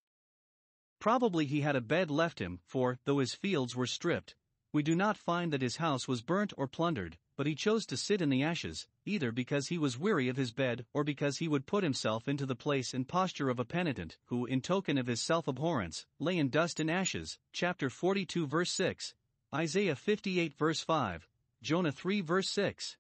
Probably 0.98 1.46
he 1.46 1.60
had 1.60 1.76
a 1.76 1.82
bed 1.82 2.10
left 2.10 2.40
him, 2.40 2.62
for, 2.66 3.00
though 3.04 3.20
his 3.20 3.36
fields 3.36 3.76
were 3.76 3.86
stripped, 3.86 4.34
we 4.72 4.82
do 4.82 4.96
not 4.96 5.18
find 5.18 5.52
that 5.52 5.62
his 5.62 5.76
house 5.76 6.08
was 6.08 6.22
burnt 6.22 6.54
or 6.56 6.70
plundered, 6.70 7.18
but 7.38 7.46
he 7.46 7.54
chose 7.54 7.86
to 7.86 7.96
sit 7.96 8.20
in 8.20 8.30
the 8.30 8.42
ashes, 8.42 8.88
either 9.06 9.32
because 9.32 9.68
he 9.68 9.78
was 9.78 9.98
weary 9.98 10.28
of 10.28 10.38
his 10.38 10.52
bed 10.52 10.86
or 10.92 11.04
because 11.04 11.38
he 11.38 11.48
would 11.48 11.68
put 11.68 11.84
himself 11.84 12.28
into 12.28 12.48
the 12.48 12.56
place 12.56 12.96
and 12.96 13.08
posture 13.08 13.48
of 13.50 13.60
a 13.60 13.66
penitent, 13.66 14.18
who, 14.26 14.48
in 14.48 14.60
token 14.60 14.98
of 14.98 15.06
his 15.06 15.22
self 15.22 15.48
abhorrence, 15.48 16.08
lay 16.20 16.36
in 16.36 16.50
dust 16.50 16.80
and 16.80 16.90
ashes. 16.90 17.38
Chapter 17.54 17.92
42, 17.92 18.48
verse 18.48 18.72
6, 18.72 19.14
Isaiah 19.54 19.96
58, 19.96 20.56
verse 20.56 20.82
5, 20.82 21.30
Jonah 21.62 21.92
3, 21.92 22.22
verse 22.22 22.50
6. 22.50 22.98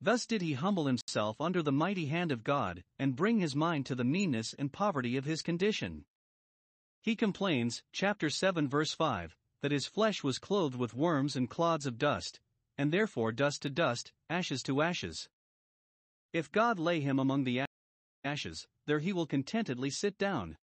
Thus 0.00 0.26
did 0.26 0.40
he 0.40 0.52
humble 0.52 0.86
himself 0.86 1.40
under 1.40 1.62
the 1.62 1.72
mighty 1.72 2.06
hand 2.06 2.30
of 2.30 2.44
God, 2.44 2.84
and 3.00 3.16
bring 3.16 3.40
his 3.40 3.56
mind 3.56 3.84
to 3.86 3.96
the 3.96 4.04
meanness 4.04 4.54
and 4.56 4.72
poverty 4.72 5.16
of 5.16 5.24
his 5.24 5.42
condition. 5.42 6.04
He 7.02 7.16
complains, 7.16 7.82
chapter 7.92 8.30
7, 8.30 8.68
verse 8.68 8.94
5, 8.94 9.36
that 9.60 9.72
his 9.72 9.86
flesh 9.86 10.22
was 10.22 10.38
clothed 10.38 10.76
with 10.76 10.94
worms 10.94 11.34
and 11.34 11.50
clods 11.50 11.84
of 11.84 11.98
dust, 11.98 12.38
and 12.78 12.92
therefore 12.92 13.32
dust 13.32 13.62
to 13.62 13.70
dust, 13.70 14.12
ashes 14.28 14.62
to 14.64 14.82
ashes. 14.82 15.28
If 16.32 16.50
God 16.50 16.78
lay 16.78 17.00
him 17.00 17.18
among 17.18 17.44
the 17.44 17.62
ashes, 18.24 18.66
there 18.86 18.98
he 18.98 19.12
will 19.12 19.26
contentedly 19.26 19.90
sit 19.90 20.18
down. 20.18 20.56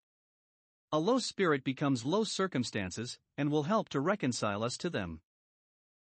A 0.92 1.00
low 1.00 1.20
spirit 1.20 1.64
becomes 1.64 2.06
low 2.06 2.26
circumstances, 2.26 3.18
and 3.38 3.50
will 3.50 3.64
help 3.64 3.88
to 3.90 4.02
reconcile 4.02 4.64
us 4.64 4.78
to 4.78 4.90
them. 4.90 5.22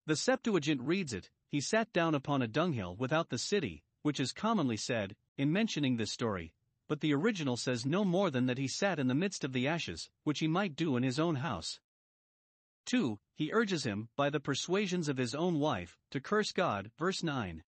The 0.05 0.17
Septuagint 0.17 0.81
reads 0.81 1.13
it, 1.13 1.29
he 1.49 1.61
sat 1.61 1.93
down 1.93 2.13
upon 2.13 2.41
a 2.41 2.47
dunghill 2.47 2.95
without 2.97 3.29
the 3.29 3.37
city, 3.37 3.83
which 4.01 4.19
is 4.19 4.33
commonly 4.33 4.77
said, 4.77 5.15
in 5.37 5.51
mentioning 5.51 5.95
this 5.95 6.11
story, 6.11 6.53
but 6.87 6.99
the 6.99 7.13
original 7.13 7.57
says 7.57 7.85
no 7.85 8.03
more 8.03 8.29
than 8.29 8.45
that 8.45 8.57
he 8.57 8.67
sat 8.67 8.99
in 8.99 9.07
the 9.07 9.15
midst 9.15 9.43
of 9.43 9.53
the 9.53 9.67
ashes, 9.67 10.09
which 10.23 10.39
he 10.39 10.47
might 10.47 10.75
do 10.75 10.97
in 10.97 11.03
his 11.03 11.19
own 11.19 11.35
house. 11.35 11.79
2. 12.85 13.19
He 13.35 13.51
urges 13.51 13.83
him, 13.83 14.09
by 14.15 14.29
the 14.29 14.39
persuasions 14.39 15.09
of 15.09 15.17
his 15.17 15.35
own 15.35 15.59
wife, 15.59 15.97
to 16.11 16.21
curse 16.21 16.51
God, 16.51 16.91
verse 16.97 17.23
9. 17.23 17.63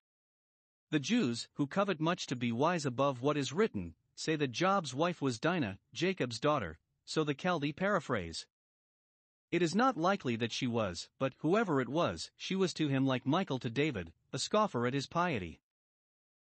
The 0.90 1.00
Jews, 1.00 1.48
who 1.54 1.68
covet 1.68 2.00
much 2.00 2.28
to 2.28 2.36
be 2.36 2.52
wise 2.52 2.86
above 2.86 3.22
what 3.22 3.38
is 3.38 3.54
written, 3.54 3.96
say 4.16 4.36
that 4.36 4.52
Job's 4.52 4.94
wife 4.94 5.22
was 5.22 5.40
Dinah, 5.40 5.80
Jacob's 5.94 6.40
daughter, 6.40 6.78
so 7.06 7.24
the 7.24 7.34
Chaldee 7.34 7.74
paraphrase. 7.74 8.46
It 9.52 9.62
is 9.62 9.76
not 9.76 9.98
likely 9.98 10.36
that 10.38 10.52
she 10.52 10.68
was, 10.68 11.10
but 11.20 11.34
whoever 11.38 11.80
it 11.80 11.90
was, 11.90 12.32
she 12.36 12.56
was 12.56 12.74
to 12.74 12.88
him 12.88 13.06
like 13.06 13.26
Michal 13.26 13.60
to 13.60 13.70
David, 13.70 14.12
a 14.32 14.40
scoffer 14.40 14.88
at 14.88 14.94
his 14.94 15.08
piety. 15.08 15.62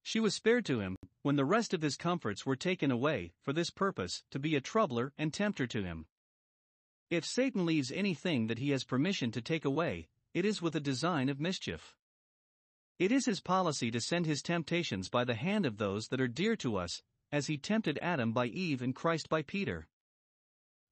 She 0.02 0.20
was 0.20 0.36
spared 0.36 0.66
to 0.66 0.80
him, 0.80 0.96
when 1.22 1.36
the 1.36 1.46
rest 1.46 1.74
of 1.74 1.82
his 1.82 1.98
comforts 1.98 2.46
were 2.46 2.56
taken 2.56 2.92
away, 2.92 3.34
for 3.42 3.54
this 3.54 3.70
purpose, 3.70 4.24
to 4.32 4.40
be 4.40 4.56
a 4.56 4.62
troubler 4.62 5.12
and 5.18 5.34
tempter 5.34 5.66
to 5.68 5.84
him. 5.84 6.06
If 7.10 7.26
Satan 7.26 7.66
leaves 7.66 7.92
anything 7.92 8.48
that 8.48 8.58
he 8.58 8.72
has 8.72 8.84
permission 8.84 9.32
to 9.32 9.42
take 9.42 9.64
away, 9.64 10.08
it 10.34 10.44
is 10.44 10.62
with 10.62 10.76
a 10.76 10.80
design 10.80 11.30
of 11.30 11.40
mischief. 11.40 11.96
It 12.98 13.12
is 13.12 13.26
his 13.26 13.42
policy 13.42 13.92
to 13.92 14.02
send 14.02 14.26
his 14.26 14.42
temptations 14.42 15.10
by 15.10 15.24
the 15.24 15.36
hand 15.36 15.66
of 15.66 15.78
those 15.78 16.08
that 16.08 16.22
are 16.22 16.28
dear 16.28 16.56
to 16.58 16.78
us, 16.78 17.04
as 17.32 17.48
he 17.48 17.58
tempted 17.58 18.00
Adam 18.02 18.32
by 18.32 18.48
Eve 18.48 18.82
and 18.82 18.96
Christ 18.96 19.30
by 19.30 19.42
Peter. 19.42 19.88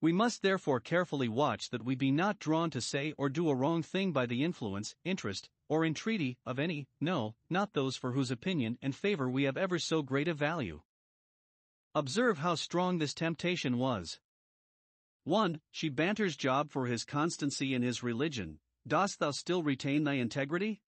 We 0.02 0.12
must 0.12 0.42
therefore 0.42 0.82
carefully 0.82 1.30
watch 1.30 1.70
that 1.70 1.86
we 1.86 1.96
be 1.96 2.12
not 2.12 2.38
drawn 2.38 2.70
to 2.72 2.82
say 2.82 3.14
or 3.18 3.30
do 3.30 3.50
a 3.50 3.56
wrong 3.56 3.82
thing 3.82 4.12
by 4.12 4.26
the 4.26 4.44
influence, 4.44 4.96
interest, 5.06 5.50
or 5.70 5.86
entreaty 5.86 6.38
of 6.46 6.60
any, 6.60 6.90
no, 7.00 7.36
not 7.50 7.74
those 7.74 7.96
for 7.96 8.12
whose 8.12 8.30
opinion 8.30 8.78
and 8.82 8.94
favor 8.94 9.30
we 9.30 9.44
have 9.44 9.56
ever 9.56 9.80
so 9.80 10.02
great 10.02 10.28
a 10.28 10.34
value. 10.34 10.82
Observe 11.96 12.40
how 12.40 12.56
strong 12.56 12.98
this 12.98 13.14
temptation 13.14 13.78
was. 13.78 14.20
1. 15.26 15.62
She 15.72 15.90
banters 15.90 16.36
Job 16.36 16.70
for 16.70 16.88
his 16.88 17.06
constancy 17.06 17.74
in 17.74 17.82
his 17.82 18.04
religion. 18.04 18.60
Dost 18.86 19.20
thou 19.20 19.32
still 19.32 19.64
retain 19.64 20.04
thy 20.04 20.16
integrity? 20.16 20.82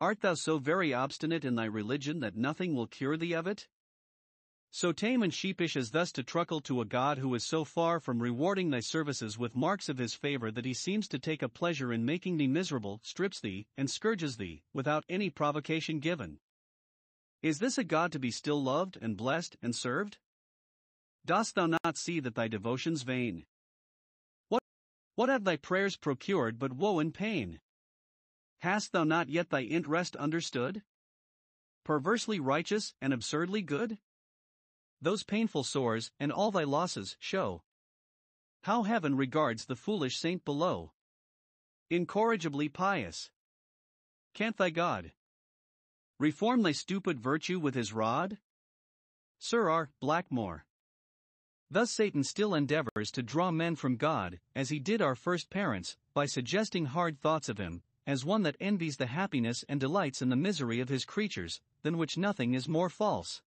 Art 0.00 0.20
thou 0.20 0.34
so 0.34 0.58
very 0.58 0.92
obstinate 0.92 1.44
in 1.44 1.54
thy 1.54 1.64
religion 1.64 2.20
that 2.20 2.36
nothing 2.36 2.74
will 2.74 2.86
cure 2.86 3.16
thee 3.16 3.32
of 3.32 3.46
it? 3.46 3.68
So 4.70 4.92
tame 4.92 5.22
and 5.22 5.34
sheepish 5.34 5.76
as 5.76 5.90
thus 5.90 6.12
to 6.12 6.22
truckle 6.22 6.60
to 6.62 6.80
a 6.80 6.84
God 6.84 7.18
who 7.18 7.34
is 7.34 7.46
so 7.46 7.64
far 7.64 7.98
from 7.98 8.22
rewarding 8.22 8.70
thy 8.70 8.80
services 8.80 9.36
with 9.36 9.56
marks 9.56 9.88
of 9.88 9.98
his 9.98 10.14
favor 10.14 10.50
that 10.52 10.64
he 10.64 10.74
seems 10.74 11.08
to 11.08 11.18
take 11.18 11.42
a 11.42 11.48
pleasure 11.48 11.92
in 11.92 12.04
making 12.04 12.36
thee 12.36 12.46
miserable, 12.46 13.00
strips 13.02 13.40
thee, 13.40 13.66
and 13.76 13.90
scourges 13.90 14.36
thee, 14.36 14.62
without 14.72 15.04
any 15.08 15.28
provocation 15.28 15.98
given. 15.98 16.38
Is 17.42 17.58
this 17.58 17.78
a 17.78 17.84
God 17.84 18.12
to 18.12 18.18
be 18.18 18.30
still 18.30 18.62
loved 18.62 18.96
and 19.00 19.16
blessed 19.16 19.56
and 19.60 19.74
served? 19.74 20.18
Dost 21.30 21.54
thou 21.54 21.66
not 21.68 21.96
see 21.96 22.18
that 22.18 22.34
thy 22.34 22.48
devotion's 22.48 23.02
vain? 23.02 23.46
What, 24.48 24.64
what 25.14 25.28
have 25.28 25.44
thy 25.44 25.54
prayers 25.54 25.96
procured 25.96 26.58
but 26.58 26.72
woe 26.72 26.98
and 26.98 27.14
pain? 27.14 27.60
Hast 28.62 28.90
thou 28.90 29.04
not 29.04 29.28
yet 29.28 29.50
thy 29.50 29.62
interest 29.62 30.16
understood? 30.16 30.82
Perversely 31.84 32.40
righteous 32.40 32.94
and 33.00 33.12
absurdly 33.12 33.62
good? 33.62 33.98
those 35.00 35.22
painful 35.22 35.62
sores 35.62 36.10
and 36.18 36.32
all 36.32 36.50
thy 36.50 36.64
losses 36.64 37.16
show 37.20 37.62
how 38.64 38.82
heaven 38.82 39.16
regards 39.16 39.66
the 39.66 39.76
foolish 39.76 40.18
saint 40.18 40.44
below. 40.44 40.90
Incorrigibly 41.90 42.68
pious. 42.68 43.30
Can't 44.34 44.56
thy 44.56 44.70
God 44.70 45.12
reform 46.18 46.62
thy 46.62 46.72
stupid 46.72 47.20
virtue 47.20 47.60
with 47.60 47.76
his 47.76 47.92
rod? 47.92 48.38
Sir 49.38 49.70
R. 49.70 49.90
Blackmore. 50.00 50.66
Thus 51.72 51.92
Satan 51.92 52.24
still 52.24 52.54
endeavors 52.54 53.12
to 53.12 53.22
draw 53.22 53.52
men 53.52 53.76
from 53.76 53.96
God, 53.96 54.40
as 54.56 54.70
he 54.70 54.80
did 54.80 55.00
our 55.00 55.14
first 55.14 55.50
parents, 55.50 55.96
by 56.12 56.26
suggesting 56.26 56.86
hard 56.86 57.20
thoughts 57.20 57.48
of 57.48 57.58
him, 57.58 57.82
as 58.06 58.24
one 58.24 58.42
that 58.42 58.56
envies 58.58 58.96
the 58.96 59.06
happiness 59.06 59.64
and 59.68 59.78
delights 59.78 60.20
in 60.20 60.30
the 60.30 60.36
misery 60.36 60.80
of 60.80 60.88
his 60.88 61.04
creatures, 61.04 61.60
than 61.82 61.96
which 61.96 62.18
nothing 62.18 62.54
is 62.54 62.68
more 62.68 62.88
false. 62.88 63.40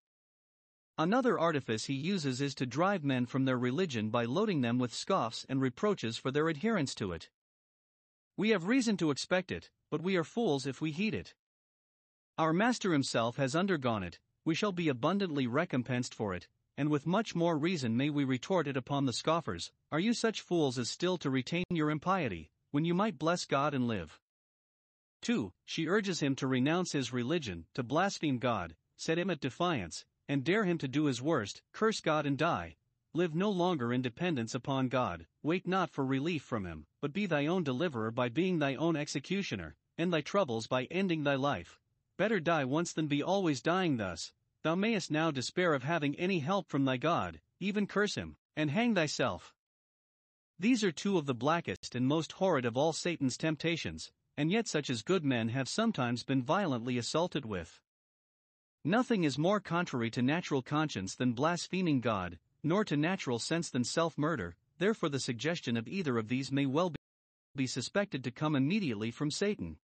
Another 0.97 1.37
artifice 1.37 1.85
he 1.85 1.93
uses 1.93 2.39
is 2.39 2.55
to 2.55 2.65
drive 2.65 3.03
men 3.03 3.25
from 3.25 3.43
their 3.43 3.57
religion 3.57 4.09
by 4.09 4.23
loading 4.23 4.61
them 4.61 4.79
with 4.79 4.93
scoffs 4.93 5.45
and 5.49 5.59
reproaches 5.59 6.17
for 6.17 6.31
their 6.31 6.47
adherence 6.47 6.95
to 6.95 7.11
it. 7.11 7.29
We 8.37 8.49
have 8.49 8.67
reason 8.67 8.95
to 8.97 9.11
expect 9.11 9.51
it, 9.51 9.69
but 9.89 10.01
we 10.01 10.15
are 10.15 10.23
fools 10.23 10.65
if 10.65 10.79
we 10.79 10.91
heed 10.91 11.13
it. 11.13 11.33
Our 12.37 12.53
Master 12.53 12.93
himself 12.93 13.35
has 13.35 13.53
undergone 13.53 14.03
it, 14.03 14.19
we 14.45 14.55
shall 14.55 14.71
be 14.71 14.87
abundantly 14.87 15.45
recompensed 15.45 16.13
for 16.13 16.33
it, 16.33 16.47
and 16.77 16.89
with 16.89 17.05
much 17.05 17.35
more 17.35 17.57
reason 17.57 17.95
may 17.95 18.09
we 18.09 18.23
retort 18.23 18.67
it 18.67 18.77
upon 18.77 19.05
the 19.05 19.13
scoffers 19.13 19.71
Are 19.91 19.99
you 19.99 20.13
such 20.13 20.41
fools 20.41 20.77
as 20.77 20.89
still 20.89 21.17
to 21.19 21.29
retain 21.29 21.65
your 21.69 21.89
impiety, 21.89 22.49
when 22.71 22.85
you 22.85 22.93
might 22.93 23.19
bless 23.19 23.45
God 23.45 23.73
and 23.73 23.87
live? 23.87 24.19
2. 25.21 25.53
She 25.65 25.87
urges 25.87 26.19
him 26.19 26.35
to 26.35 26.47
renounce 26.47 26.91
his 26.91 27.13
religion, 27.13 27.65
to 27.75 27.83
blaspheme 27.83 28.39
God, 28.39 28.75
set 28.97 29.17
him 29.17 29.29
at 29.29 29.39
defiance, 29.39 30.05
and 30.27 30.43
dare 30.43 30.65
him 30.65 30.77
to 30.79 30.87
do 30.87 31.05
his 31.05 31.21
worst, 31.21 31.61
curse 31.71 32.01
God 32.01 32.25
and 32.25 32.37
die. 32.37 32.75
Live 33.13 33.35
no 33.35 33.51
longer 33.51 33.93
in 33.93 34.01
dependence 34.01 34.55
upon 34.55 34.89
God, 34.89 35.27
wait 35.43 35.67
not 35.67 35.91
for 35.91 36.03
relief 36.03 36.41
from 36.41 36.65
him, 36.65 36.87
but 36.99 37.13
be 37.13 37.25
thy 37.25 37.45
own 37.45 37.63
deliverer 37.63 38.09
by 38.09 38.27
being 38.27 38.57
thy 38.59 38.75
own 38.75 38.95
executioner, 38.95 39.75
end 39.97 40.11
thy 40.11 40.21
troubles 40.21 40.67
by 40.67 40.85
ending 40.85 41.23
thy 41.23 41.35
life. 41.35 41.79
Better 42.17 42.39
die 42.39 42.65
once 42.65 42.91
than 42.91 43.07
be 43.07 43.21
always 43.21 43.61
dying 43.61 43.97
thus. 43.97 44.33
Thou 44.63 44.75
mayest 44.75 45.11
now 45.11 45.29
despair 45.29 45.73
of 45.73 45.83
having 45.83 46.15
any 46.15 46.39
help 46.39 46.69
from 46.69 46.85
thy 46.85 46.97
God, 46.97 47.41
even 47.59 47.85
curse 47.85 48.15
him, 48.15 48.37
and 48.55 48.71
hang 48.71 48.95
thyself. 48.95 49.53
These 50.57 50.83
are 50.85 50.91
two 50.91 51.17
of 51.17 51.25
the 51.25 51.33
blackest 51.33 51.95
and 51.95 52.07
most 52.07 52.33
horrid 52.33 52.63
of 52.63 52.77
all 52.77 52.93
Satan's 52.93 53.37
temptations, 53.37 54.11
and 54.37 54.49
yet 54.49 54.67
such 54.67 54.89
as 54.89 55.01
good 55.01 55.25
men 55.25 55.49
have 55.49 55.67
sometimes 55.67 56.23
been 56.23 56.41
violently 56.41 56.97
assaulted 56.97 57.45
with. 57.45 57.81
Nothing 58.85 59.25
is 59.25 59.37
more 59.37 59.59
contrary 59.59 60.09
to 60.11 60.21
natural 60.21 60.61
conscience 60.61 61.15
than 61.15 61.33
blaspheming 61.33 61.99
God, 61.99 62.39
nor 62.63 62.85
to 62.85 62.95
natural 62.95 63.39
sense 63.39 63.69
than 63.69 63.83
self 63.83 64.17
murder, 64.17 64.55
therefore, 64.77 65.09
the 65.09 65.19
suggestion 65.19 65.75
of 65.75 65.87
either 65.87 66.17
of 66.17 66.29
these 66.29 66.51
may 66.51 66.65
well 66.65 66.93
be 67.55 67.67
suspected 67.67 68.23
to 68.23 68.31
come 68.31 68.55
immediately 68.55 69.11
from 69.11 69.29
Satan. 69.29 69.77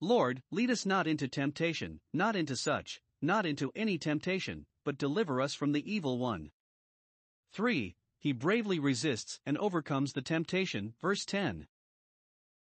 Lord, 0.00 0.42
lead 0.50 0.70
us 0.70 0.84
not 0.84 1.06
into 1.06 1.26
temptation, 1.26 2.00
not 2.12 2.36
into 2.36 2.54
such, 2.54 3.00
not 3.20 3.46
into 3.46 3.72
any 3.74 3.98
temptation, 3.98 4.66
but 4.84 4.98
deliver 4.98 5.40
us 5.40 5.54
from 5.54 5.72
the 5.72 5.90
evil 5.90 6.18
one. 6.18 6.50
3. 7.52 7.96
He 8.18 8.32
bravely 8.32 8.78
resists 8.78 9.40
and 9.46 9.56
overcomes 9.58 10.12
the 10.12 10.22
temptation, 10.22 10.94
verse 11.00 11.24
10. 11.24 11.66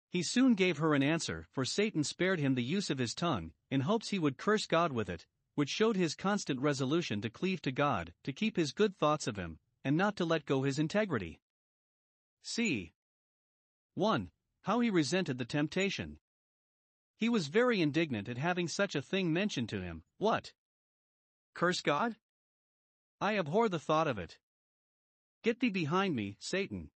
He 0.10 0.24
soon 0.24 0.54
gave 0.54 0.78
her 0.78 0.94
an 0.94 1.04
answer, 1.04 1.48
for 1.52 1.66
Satan 1.66 2.04
spared 2.04 2.40
him 2.40 2.56
the 2.56 2.64
use 2.64 2.90
of 2.90 3.00
his 3.00 3.14
tongue, 3.14 3.52
in 3.72 3.82
hopes 3.82 4.10
he 4.10 4.20
would 4.20 4.38
curse 4.38 4.66
God 4.66 4.92
with 4.92 5.10
it, 5.10 5.26
which 5.56 5.70
showed 5.70 5.96
his 5.96 6.16
constant 6.16 6.60
resolution 6.60 7.22
to 7.22 7.30
cleave 7.30 7.62
to 7.64 7.72
God, 7.72 8.14
to 8.24 8.34
keep 8.34 8.56
his 8.56 8.74
good 8.74 8.98
thoughts 8.98 9.28
of 9.28 9.38
him, 9.38 9.60
and 9.84 9.98
not 9.98 10.16
to 10.18 10.26
let 10.26 10.46
go 10.46 10.64
his 10.64 10.80
integrity. 10.80 11.42
C. 12.42 12.94
1. 13.96 14.30
How 14.64 14.80
he 14.80 14.90
resented 14.90 15.38
the 15.38 15.46
temptation. 15.46 16.20
He 17.24 17.30
was 17.30 17.48
very 17.48 17.80
indignant 17.80 18.28
at 18.28 18.38
having 18.38 18.68
such 18.68 18.96
a 18.96 19.02
thing 19.02 19.32
mentioned 19.32 19.70
to 19.70 19.82
him. 19.82 20.04
What? 20.18 20.52
Curse 21.54 21.80
God? 21.80 22.18
I 23.22 23.38
abhor 23.38 23.70
the 23.70 23.80
thought 23.80 24.10
of 24.10 24.20
it. 24.20 24.40
Get 25.42 25.62
thee 25.62 25.70
behind 25.70 26.18
me, 26.18 26.36
Satan. 26.42 26.90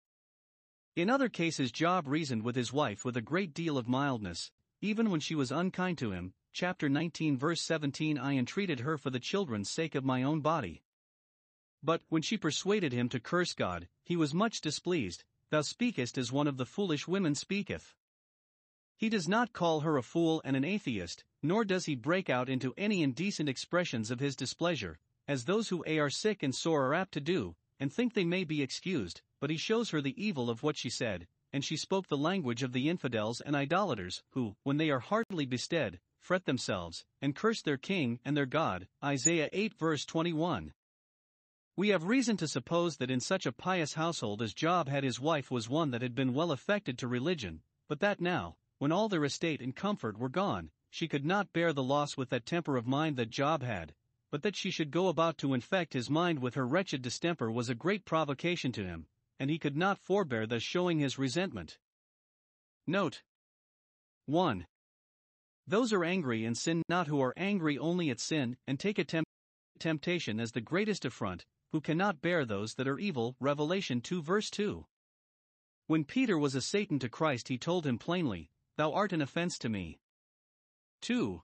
In 0.94 1.08
other 1.08 1.30
cases, 1.30 1.72
Job 1.72 2.06
reasoned 2.06 2.42
with 2.42 2.56
his 2.56 2.74
wife 2.74 3.06
with 3.06 3.16
a 3.16 3.22
great 3.22 3.54
deal 3.54 3.78
of 3.78 3.88
mildness, 3.88 4.50
even 4.82 5.08
when 5.08 5.20
she 5.20 5.34
was 5.34 5.50
unkind 5.50 5.96
to 5.96 6.12
him, 6.12 6.34
chapter 6.52 6.90
19, 6.90 7.38
verse 7.38 7.62
17 7.62 8.18
I 8.18 8.36
entreated 8.36 8.80
her 8.80 8.98
for 8.98 9.08
the 9.08 9.18
children's 9.18 9.70
sake 9.70 9.94
of 9.94 10.04
my 10.04 10.22
own 10.22 10.42
body. 10.42 10.82
But, 11.82 12.02
when 12.10 12.20
she 12.20 12.36
persuaded 12.36 12.92
him 12.92 13.08
to 13.08 13.18
curse 13.18 13.54
God, 13.54 13.88
he 14.04 14.14
was 14.14 14.34
much 14.34 14.60
displeased, 14.60 15.24
Thou 15.48 15.62
speakest 15.62 16.18
as 16.18 16.30
one 16.30 16.46
of 16.46 16.58
the 16.58 16.66
foolish 16.66 17.08
women 17.08 17.34
speaketh. 17.34 17.94
He 18.98 19.08
does 19.08 19.28
not 19.28 19.52
call 19.52 19.80
her 19.80 19.96
a 19.96 20.02
fool 20.02 20.42
and 20.44 20.56
an 20.56 20.64
atheist, 20.64 21.24
nor 21.40 21.64
does 21.64 21.84
he 21.84 21.94
break 21.94 22.28
out 22.28 22.48
into 22.48 22.74
any 22.76 23.00
indecent 23.00 23.48
expressions 23.48 24.10
of 24.10 24.18
his 24.18 24.34
displeasure, 24.34 24.98
as 25.28 25.44
those 25.44 25.68
who 25.68 25.84
are 25.84 26.10
sick 26.10 26.42
and 26.42 26.52
sore 26.52 26.86
are 26.86 26.94
apt 26.94 27.12
to 27.12 27.20
do, 27.20 27.54
and 27.78 27.92
think 27.92 28.12
they 28.12 28.24
may 28.24 28.42
be 28.42 28.60
excused, 28.60 29.22
but 29.38 29.50
he 29.50 29.56
shows 29.56 29.90
her 29.90 30.00
the 30.00 30.20
evil 30.20 30.50
of 30.50 30.64
what 30.64 30.76
she 30.76 30.90
said, 30.90 31.28
and 31.52 31.64
she 31.64 31.76
spoke 31.76 32.08
the 32.08 32.16
language 32.16 32.64
of 32.64 32.72
the 32.72 32.88
infidels 32.88 33.40
and 33.40 33.54
idolaters, 33.54 34.24
who, 34.30 34.56
when 34.64 34.78
they 34.78 34.90
are 34.90 34.98
heartily 34.98 35.46
bestead, 35.46 36.00
fret 36.18 36.44
themselves, 36.44 37.04
and 37.22 37.36
curse 37.36 37.62
their 37.62 37.78
king 37.78 38.18
and 38.24 38.36
their 38.36 38.46
God. 38.46 38.88
Isaiah 39.02 39.48
8 39.52 39.74
verse 39.74 40.04
21. 40.06 40.72
We 41.76 41.90
have 41.90 42.02
reason 42.02 42.36
to 42.38 42.48
suppose 42.48 42.96
that 42.96 43.12
in 43.12 43.20
such 43.20 43.46
a 43.46 43.52
pious 43.52 43.94
household 43.94 44.42
as 44.42 44.52
Job 44.54 44.88
had 44.88 45.04
his 45.04 45.20
wife 45.20 45.52
was 45.52 45.68
one 45.68 45.92
that 45.92 46.02
had 46.02 46.16
been 46.16 46.34
well 46.34 46.50
affected 46.50 46.98
to 46.98 47.06
religion, 47.06 47.62
but 47.86 48.00
that 48.00 48.20
now, 48.20 48.56
when 48.78 48.92
all 48.92 49.08
their 49.08 49.24
estate 49.24 49.60
and 49.60 49.74
comfort 49.74 50.18
were 50.18 50.28
gone, 50.28 50.70
she 50.90 51.08
could 51.08 51.24
not 51.24 51.52
bear 51.52 51.72
the 51.72 51.82
loss 51.82 52.16
with 52.16 52.30
that 52.30 52.46
temper 52.46 52.76
of 52.76 52.86
mind 52.86 53.16
that 53.16 53.30
Job 53.30 53.62
had, 53.62 53.94
but 54.30 54.42
that 54.42 54.56
she 54.56 54.70
should 54.70 54.90
go 54.90 55.08
about 55.08 55.38
to 55.38 55.54
infect 55.54 55.92
his 55.92 56.08
mind 56.08 56.38
with 56.38 56.54
her 56.54 56.66
wretched 56.66 57.02
distemper 57.02 57.50
was 57.50 57.68
a 57.68 57.74
great 57.74 58.04
provocation 58.04 58.72
to 58.72 58.84
him, 58.84 59.06
and 59.38 59.50
he 59.50 59.58
could 59.58 59.76
not 59.76 59.98
forbear 59.98 60.46
thus 60.46 60.62
showing 60.62 60.98
his 60.98 61.18
resentment. 61.18 61.78
Note 62.86 63.22
1. 64.26 64.66
Those 65.66 65.92
are 65.92 66.04
angry 66.04 66.44
and 66.44 66.56
sin 66.56 66.82
not 66.88 67.06
who 67.06 67.20
are 67.20 67.34
angry 67.36 67.76
only 67.78 68.10
at 68.10 68.20
sin 68.20 68.56
and 68.66 68.78
take 68.78 68.98
a 68.98 69.04
temp- 69.04 69.26
temptation 69.78 70.40
as 70.40 70.52
the 70.52 70.60
greatest 70.60 71.04
affront, 71.04 71.44
who 71.72 71.80
cannot 71.80 72.22
bear 72.22 72.44
those 72.44 72.74
that 72.74 72.88
are 72.88 72.98
evil. 72.98 73.36
Revelation 73.40 74.00
2 74.00 74.22
verse 74.22 74.50
2. 74.50 74.86
When 75.86 76.04
Peter 76.04 76.38
was 76.38 76.54
a 76.54 76.62
Satan 76.62 76.98
to 77.00 77.08
Christ, 77.08 77.48
he 77.48 77.58
told 77.58 77.86
him 77.86 77.98
plainly, 77.98 78.50
Thou 78.78 78.92
art 78.92 79.12
an 79.12 79.20
offense 79.20 79.58
to 79.58 79.68
me. 79.68 79.98
2. 81.02 81.42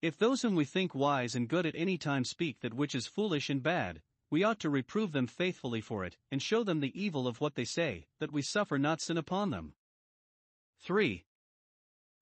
If 0.00 0.16
those 0.16 0.42
whom 0.42 0.54
we 0.54 0.64
think 0.64 0.94
wise 0.94 1.34
and 1.34 1.48
good 1.48 1.66
at 1.66 1.74
any 1.74 1.98
time 1.98 2.24
speak 2.24 2.60
that 2.60 2.74
which 2.74 2.94
is 2.94 3.08
foolish 3.08 3.50
and 3.50 3.60
bad, 3.60 4.02
we 4.30 4.44
ought 4.44 4.60
to 4.60 4.70
reprove 4.70 5.10
them 5.10 5.26
faithfully 5.26 5.80
for 5.80 6.04
it, 6.04 6.16
and 6.30 6.40
show 6.40 6.62
them 6.62 6.78
the 6.78 6.96
evil 6.96 7.26
of 7.26 7.40
what 7.40 7.56
they 7.56 7.64
say, 7.64 8.06
that 8.20 8.30
we 8.30 8.40
suffer 8.40 8.78
not 8.78 9.00
sin 9.00 9.18
upon 9.18 9.50
them. 9.50 9.74
3. 10.78 11.24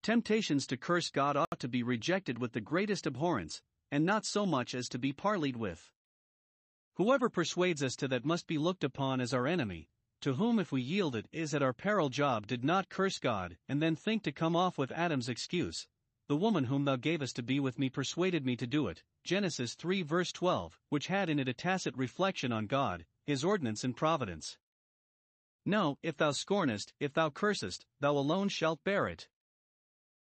Temptations 0.02 0.66
to 0.68 0.78
curse 0.78 1.10
God 1.10 1.36
ought 1.36 1.60
to 1.60 1.68
be 1.68 1.82
rejected 1.82 2.38
with 2.38 2.52
the 2.52 2.60
greatest 2.62 3.06
abhorrence, 3.06 3.60
and 3.90 4.06
not 4.06 4.24
so 4.24 4.46
much 4.46 4.74
as 4.74 4.88
to 4.88 4.98
be 4.98 5.12
parleyed 5.12 5.56
with. 5.56 5.92
Whoever 6.94 7.28
persuades 7.28 7.82
us 7.82 7.94
to 7.96 8.08
that 8.08 8.24
must 8.24 8.46
be 8.46 8.56
looked 8.56 8.82
upon 8.82 9.20
as 9.20 9.34
our 9.34 9.46
enemy, 9.46 9.90
to 10.20 10.34
whom 10.34 10.58
if 10.58 10.72
we 10.72 10.82
yield 10.82 11.14
it 11.14 11.26
is 11.32 11.54
at 11.54 11.62
our 11.62 11.72
peril 11.72 12.08
Job 12.08 12.46
did 12.46 12.64
not 12.64 12.88
curse 12.88 13.18
God 13.18 13.56
and 13.68 13.80
then 13.80 13.96
think 13.96 14.22
to 14.22 14.32
come 14.32 14.56
off 14.56 14.78
with 14.78 14.92
Adam's 14.92 15.28
excuse. 15.28 15.86
The 16.28 16.36
woman 16.36 16.64
whom 16.64 16.84
thou 16.84 16.96
gavest 16.96 17.36
to 17.36 17.42
be 17.42 17.60
with 17.60 17.78
me 17.78 17.88
persuaded 17.88 18.44
me 18.44 18.56
to 18.56 18.66
do 18.66 18.88
it. 18.88 19.02
Genesis 19.24 19.74
3 19.74 20.02
verse 20.02 20.32
12, 20.32 20.78
which 20.88 21.06
had 21.06 21.28
in 21.28 21.38
it 21.38 21.48
a 21.48 21.54
tacit 21.54 21.96
reflection 21.96 22.52
on 22.52 22.66
God, 22.66 23.04
his 23.26 23.44
ordinance 23.44 23.84
and 23.84 23.96
providence. 23.96 24.58
No, 25.64 25.98
if 26.02 26.16
thou 26.16 26.30
scornest, 26.30 26.92
if 27.00 27.12
thou 27.12 27.30
cursest, 27.30 27.86
thou 28.00 28.12
alone 28.12 28.48
shalt 28.48 28.84
bear 28.84 29.06
it. 29.08 29.28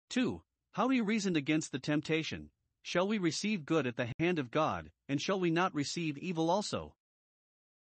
2. 0.10 0.42
How 0.74 0.90
he 0.90 1.02
reasoned 1.02 1.38
against 1.38 1.72
the 1.72 1.80
temptation, 1.80 2.50
Shall 2.86 3.08
we 3.08 3.18
receive 3.18 3.66
good 3.66 3.88
at 3.88 3.96
the 3.96 4.12
hand 4.20 4.40
of 4.40 4.52
God, 4.52 4.92
and 5.08 5.22
shall 5.22 5.40
we 5.40 5.50
not 5.50 5.74
receive 5.74 6.18
evil 6.18 6.50
also? 6.50 6.96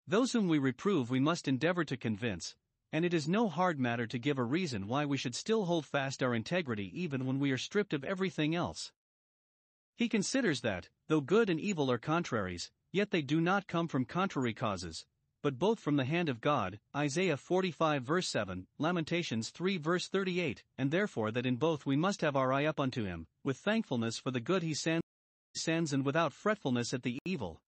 Those 0.06 0.34
whom 0.34 0.50
we 0.50 0.60
reprove 0.60 1.10
we 1.10 1.22
must 1.22 1.48
endeavor 1.48 1.86
to 1.86 1.96
convince, 1.96 2.56
and 2.92 3.06
it 3.06 3.14
is 3.14 3.28
no 3.28 3.48
hard 3.48 3.80
matter 3.80 4.06
to 4.06 4.20
give 4.20 4.38
a 4.38 4.44
reason 4.44 4.88
why 4.88 5.06
we 5.06 5.18
should 5.18 5.34
still 5.34 5.66
hold 5.66 5.86
fast 5.86 6.22
our 6.22 6.36
integrity 6.36 6.92
even 6.94 7.26
when 7.26 7.40
we 7.40 7.52
are 7.52 7.58
stripped 7.58 7.94
of 7.94 8.04
everything 8.04 8.54
else. 8.54 8.92
He 9.96 10.10
considers 10.10 10.62
that, 10.62 10.90
though 11.08 11.22
good 11.22 11.50
and 11.50 11.60
evil 11.60 11.90
are 11.90 11.98
contraries, 11.98 12.70
yet 12.92 13.12
they 13.12 13.22
do 13.22 13.40
not 13.40 13.68
come 13.68 13.88
from 13.88 14.04
contrary 14.06 14.54
causes, 14.54 15.06
but 15.42 15.58
both 15.58 15.80
from 15.80 15.96
the 15.96 16.06
hand 16.06 16.30
of 16.30 16.42
God, 16.42 16.80
Isaiah 16.96 17.38
45 17.38 18.04
verse 18.04 18.28
7, 18.28 18.68
Lamentations 18.78 19.50
3 19.52 19.78
verse 19.78 20.08
38, 20.08 20.64
and 20.78 20.92
therefore 20.92 21.32
that 21.32 21.46
in 21.46 21.56
both 21.56 21.86
we 21.86 21.96
must 21.96 22.22
have 22.22 22.36
our 22.36 22.52
eye 22.52 22.66
up 22.66 22.80
unto 22.80 23.06
him, 23.06 23.26
with 23.44 23.58
thankfulness 23.58 24.18
for 24.18 24.32
the 24.32 24.40
good 24.40 24.64
he 24.64 24.74
sends, 24.74 25.04
sends 25.56 25.94
and 25.94 26.06
without 26.06 26.34
fretfulness 26.34 26.94
at 26.94 27.04
the 27.04 27.20
evil. 27.26 27.62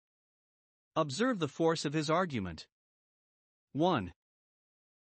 Observe 0.98 1.40
the 1.40 1.50
force 1.50 1.84
of 1.84 1.92
his 1.92 2.10
argument. 2.10 2.68
1. 3.74 4.14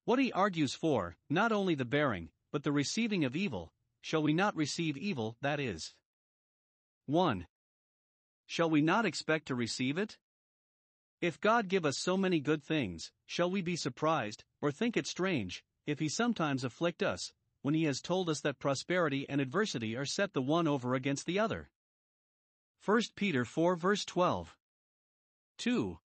What 0.06 0.18
he 0.18 0.32
argues 0.32 0.72
for, 0.72 1.16
not 1.28 1.52
only 1.52 1.74
the 1.74 1.84
bearing, 1.84 2.30
but 2.50 2.62
the 2.62 2.72
receiving 2.72 3.22
of 3.26 3.36
evil, 3.36 3.70
shall 4.00 4.22
we 4.22 4.32
not 4.32 4.56
receive 4.56 4.96
evil, 4.96 5.36
that 5.42 5.60
is. 5.60 5.92
1. 7.04 7.46
Shall 8.46 8.70
we 8.70 8.80
not 8.80 9.04
expect 9.04 9.46
to 9.48 9.54
receive 9.54 9.98
it? 9.98 10.16
If 11.20 11.38
God 11.38 11.68
give 11.68 11.84
us 11.84 11.98
so 11.98 12.16
many 12.16 12.40
good 12.40 12.62
things, 12.62 13.12
shall 13.26 13.50
we 13.50 13.60
be 13.60 13.76
surprised, 13.76 14.42
or 14.62 14.72
think 14.72 14.96
it 14.96 15.06
strange, 15.06 15.62
if 15.86 15.98
He 15.98 16.08
sometimes 16.08 16.64
afflict 16.64 17.02
us, 17.02 17.30
when 17.60 17.74
He 17.74 17.84
has 17.84 18.00
told 18.00 18.30
us 18.30 18.40
that 18.40 18.58
prosperity 18.58 19.26
and 19.28 19.38
adversity 19.38 19.96
are 19.96 20.06
set 20.06 20.32
the 20.32 20.40
one 20.40 20.66
over 20.66 20.94
against 20.94 21.26
the 21.26 21.38
other? 21.38 21.68
1 22.86 23.02
Peter 23.16 23.44
4 23.44 23.76
verse 23.76 24.06
12. 24.06 24.56
2. 25.58 25.98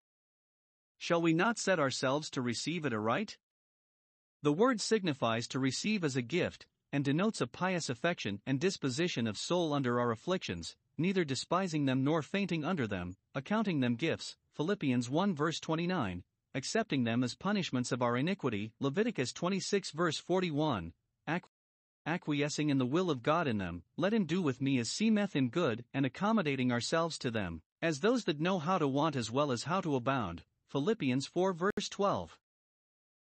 Shall 0.98 1.20
we 1.20 1.32
not 1.32 1.58
set 1.58 1.78
ourselves 1.78 2.30
to 2.30 2.40
receive 2.40 2.84
it 2.84 2.92
aright? 2.92 3.38
The 4.42 4.52
word 4.52 4.80
signifies 4.80 5.48
to 5.48 5.58
receive 5.58 6.04
as 6.04 6.16
a 6.16 6.22
gift, 6.22 6.66
and 6.92 7.04
denotes 7.04 7.40
a 7.40 7.46
pious 7.46 7.88
affection 7.88 8.40
and 8.46 8.60
disposition 8.60 9.26
of 9.26 9.36
soul 9.36 9.74
under 9.74 10.00
our 10.00 10.10
afflictions, 10.10 10.76
neither 10.96 11.24
despising 11.24 11.84
them 11.84 12.04
nor 12.04 12.22
fainting 12.22 12.64
under 12.64 12.86
them, 12.86 13.16
accounting 13.34 13.80
them 13.80 13.96
gifts, 13.96 14.36
Philippians 14.54 15.10
1 15.10 15.34
verse 15.34 15.60
29, 15.60 16.24
accepting 16.54 17.04
them 17.04 17.22
as 17.22 17.34
punishments 17.34 17.92
of 17.92 18.00
our 18.00 18.16
iniquity, 18.16 18.72
Leviticus 18.80 19.32
26 19.32 19.90
verse 19.90 20.18
41, 20.18 20.94
acquiescing 22.06 22.70
in 22.70 22.78
the 22.78 22.86
will 22.86 23.10
of 23.10 23.22
God 23.22 23.46
in 23.46 23.58
them, 23.58 23.82
let 23.96 24.14
him 24.14 24.24
do 24.24 24.40
with 24.40 24.62
me 24.62 24.78
as 24.78 24.88
seemeth 24.88 25.34
him 25.34 25.50
good, 25.50 25.84
and 25.92 26.06
accommodating 26.06 26.72
ourselves 26.72 27.18
to 27.18 27.30
them, 27.30 27.62
as 27.86 28.00
those 28.00 28.24
that 28.24 28.40
know 28.40 28.58
how 28.58 28.78
to 28.78 28.88
want 28.88 29.14
as 29.14 29.30
well 29.30 29.52
as 29.52 29.62
how 29.62 29.80
to 29.80 29.94
abound, 29.94 30.42
Philippians 30.66 31.24
4 31.28 31.52
verse 31.52 31.88
12. 31.88 32.36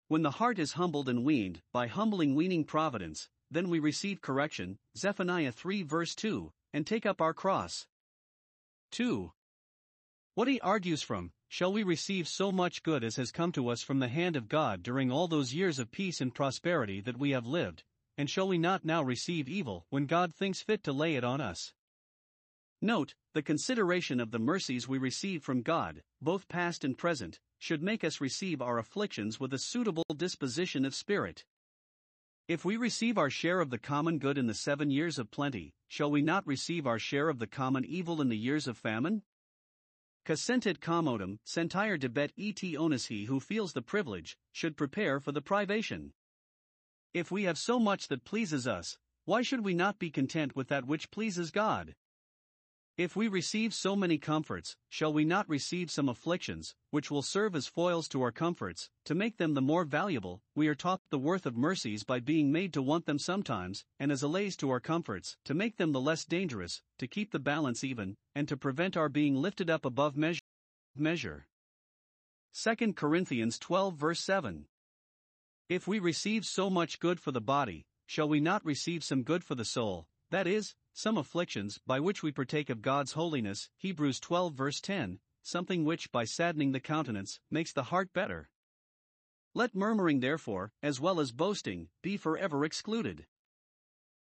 When 0.09 0.21
the 0.21 0.33
heart 0.33 0.59
is 0.59 0.73
humbled 0.73 1.09
and 1.09 1.25
weaned, 1.25 1.63
by 1.73 1.87
humbling 1.87 2.35
weaning 2.35 2.65
providence, 2.65 3.31
then 3.51 3.71
we 3.71 3.79
receive 3.79 4.21
correction, 4.21 4.79
Zephaniah 4.95 5.53
3 5.53 5.85
verse 5.85 6.15
2, 6.15 6.53
and 6.75 6.87
take 6.87 7.07
up 7.07 7.23
our 7.23 7.33
cross. 7.33 7.87
2. 8.91 9.33
What 10.35 10.49
he 10.49 10.61
argues 10.61 11.01
from, 11.01 11.33
shall 11.49 11.73
we 11.73 11.83
receive 11.83 12.29
so 12.29 12.53
much 12.53 12.83
good 12.83 13.03
as 13.03 13.17
has 13.17 13.33
come 13.33 13.53
to 13.53 13.71
us 13.71 13.81
from 13.81 14.01
the 14.01 14.09
hand 14.09 14.37
of 14.37 14.51
God 14.51 14.83
during 14.83 15.11
all 15.11 15.29
those 15.29 15.55
years 15.55 15.79
of 15.79 15.91
peace 15.91 16.21
and 16.21 16.35
prosperity 16.35 17.01
that 17.01 17.19
we 17.19 17.31
have 17.31 17.47
lived, 17.47 17.85
and 18.19 18.29
shall 18.29 18.49
we 18.49 18.59
not 18.59 18.85
now 18.85 19.03
receive 19.03 19.49
evil 19.49 19.87
when 19.89 20.05
God 20.05 20.35
thinks 20.35 20.61
fit 20.61 20.85
to 20.85 20.93
lay 20.93 21.15
it 21.15 21.25
on 21.25 21.41
us? 21.41 21.73
Note, 22.83 23.15
the 23.33 23.43
consideration 23.43 24.21
of 24.21 24.31
the 24.31 24.39
mercies 24.39 24.87
we 24.87 24.99
receive 24.99 25.43
from 25.43 25.63
God, 25.63 26.03
both 26.21 26.49
past 26.49 26.85
and 26.85 26.97
present, 26.97 27.39
should 27.59 27.83
make 27.83 28.05
us 28.05 28.21
receive 28.21 28.61
our 28.61 28.79
afflictions 28.79 29.41
with 29.41 29.55
a 29.55 29.59
suitable 29.59 30.05
disposition 30.17 30.85
of 30.85 30.95
spirit. 30.95 31.45
If 32.49 32.65
we 32.65 32.77
receive 32.77 33.17
our 33.17 33.31
share 33.31 33.61
of 33.61 33.71
the 33.71 33.79
common 33.79 34.19
good 34.19 34.37
in 34.37 34.49
the 34.49 34.55
seven 34.55 34.91
years 34.91 35.19
of 35.19 35.31
plenty, 35.31 35.73
shall 35.89 36.11
we 36.11 36.21
not 36.21 36.47
receive 36.47 36.87
our 36.87 36.99
share 36.99 37.29
of 37.29 37.39
the 37.39 37.47
common 37.47 37.85
evil 37.85 38.21
in 38.21 38.29
the 38.29 38.37
years 38.37 38.67
of 38.67 38.77
famine? 38.77 39.23
Consented 40.25 40.81
commodum, 40.81 41.39
sentire 41.45 41.97
debet 41.97 42.31
et 42.39 42.77
onus 42.77 43.07
he 43.07 43.25
who 43.25 43.41
feels 43.41 43.73
the 43.73 43.83
privilege, 43.83 44.37
should 44.53 44.77
prepare 44.77 45.21
for 45.21 45.33
the 45.33 45.41
privation. 45.41 46.13
If 47.15 47.31
we 47.31 47.45
have 47.45 47.59
so 47.59 47.79
much 47.79 48.09
that 48.09 48.25
pleases 48.25 48.67
us, 48.67 48.99
why 49.25 49.43
should 49.43 49.65
we 49.65 49.75
not 49.75 49.99
be 49.99 50.11
content 50.11 50.55
with 50.57 50.69
that 50.69 50.85
which 50.85 51.11
pleases 51.11 51.51
God? 51.51 51.95
If 52.99 53.17
we 53.17 53.27
receive 53.27 53.73
so 53.73 53.97
many 53.97 54.19
comforts, 54.19 54.77
shall 54.91 55.15
we 55.15 55.25
not 55.25 55.49
receive 55.49 55.91
some 55.91 56.11
afflictions, 56.11 56.75
which 56.91 57.11
will 57.11 57.23
serve 57.23 57.57
as 57.57 57.67
foils 57.67 58.07
to 58.09 58.21
our 58.21 58.33
comforts, 58.33 58.91
to 59.07 59.15
make 59.15 59.39
them 59.39 59.55
the 59.55 59.63
more 59.63 59.87
valuable? 59.87 60.43
We 60.55 60.69
are 60.69 60.75
taught 60.75 61.01
the 61.09 61.19
worth 61.19 61.47
of 61.47 61.57
mercies 61.57 62.05
by 62.05 62.21
being 62.21 62.53
made 62.53 62.75
to 62.75 62.83
want 62.83 63.07
them 63.07 63.19
sometimes, 63.19 63.87
and 63.99 64.13
as 64.13 64.23
allays 64.23 64.59
to 64.59 64.69
our 64.69 64.79
comforts, 64.79 65.39
to 65.47 65.55
make 65.55 65.79
them 65.79 65.93
the 65.93 66.03
less 66.03 66.27
dangerous, 66.27 66.83
to 66.99 67.07
keep 67.07 67.31
the 67.31 67.39
balance 67.39 67.83
even, 67.83 68.19
and 68.35 68.47
to 68.49 68.59
prevent 68.59 68.95
our 68.95 69.09
being 69.09 69.37
lifted 69.37 69.71
up 69.71 69.87
above 69.87 70.15
measure. 70.15 70.43
measure. 70.95 71.47
2 72.53 72.93
Corinthians 72.93 73.59
12 73.59 73.95
verse 73.95 74.21
7. 74.21 74.67
If 75.71 75.89
we 75.89 75.99
receive 75.99 76.45
so 76.45 76.69
much 76.69 77.01
good 77.01 77.19
for 77.19 77.33
the 77.33 77.41
body, 77.41 77.87
shall 78.05 78.29
we 78.29 78.41
not 78.41 78.63
receive 78.67 79.03
some 79.03 79.23
good 79.23 79.43
for 79.43 79.55
the 79.55 79.65
soul, 79.65 80.07
that 80.31 80.47
is, 80.47 80.75
some 80.93 81.17
afflictions 81.17 81.81
by 81.87 82.01
which 82.01 82.23
we 82.23 82.33
partake 82.33 82.71
of 82.71 82.83
God's 82.83 83.13
holiness, 83.13 83.71
Hebrews 83.77 84.21
12 84.21 84.55
verse 84.55 84.81
10, 84.81 85.19
something 85.43 85.85
which 85.85 86.13
by 86.13 86.25
saddening 86.25 86.73
the 86.73 86.81
countenance 86.81 87.41
makes 87.51 87.73
the 87.73 87.85
heart 87.85 88.13
better. 88.13 88.51
Let 89.55 89.75
murmuring 89.75 90.21
therefore, 90.21 90.73
as 90.83 91.01
well 91.01 91.21
as 91.21 91.33
boasting, 91.33 91.89
be 92.03 92.17
forever 92.17 92.65
excluded. 92.65 93.27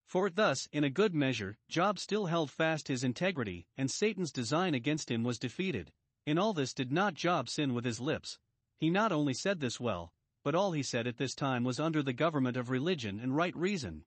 For 0.05 0.29
thus, 0.29 0.67
in 0.71 0.83
a 0.83 0.89
good 0.89 1.13
measure, 1.13 1.57
Job 1.69 1.99
still 1.99 2.25
held 2.25 2.51
fast 2.51 2.87
his 2.87 3.03
integrity, 3.03 3.67
and 3.77 3.89
Satan's 3.89 4.31
design 4.31 4.73
against 4.73 5.09
him 5.09 5.23
was 5.23 5.39
defeated. 5.39 5.91
In 6.25 6.37
all 6.37 6.53
this 6.53 6.73
did 6.73 6.91
not 6.91 7.13
Job 7.13 7.49
sin 7.49 7.73
with 7.73 7.85
his 7.85 7.99
lips. 7.99 8.37
He 8.77 8.89
not 8.89 9.11
only 9.11 9.33
said 9.33 9.59
this 9.59 9.79
well, 9.79 10.11
but 10.43 10.55
all 10.55 10.71
he 10.71 10.83
said 10.83 11.07
at 11.07 11.17
this 11.17 11.35
time 11.35 11.63
was 11.63 11.79
under 11.79 12.01
the 12.03 12.13
government 12.13 12.57
of 12.57 12.69
religion 12.69 13.19
and 13.19 13.35
right 13.35 13.55
reason. 13.55 14.05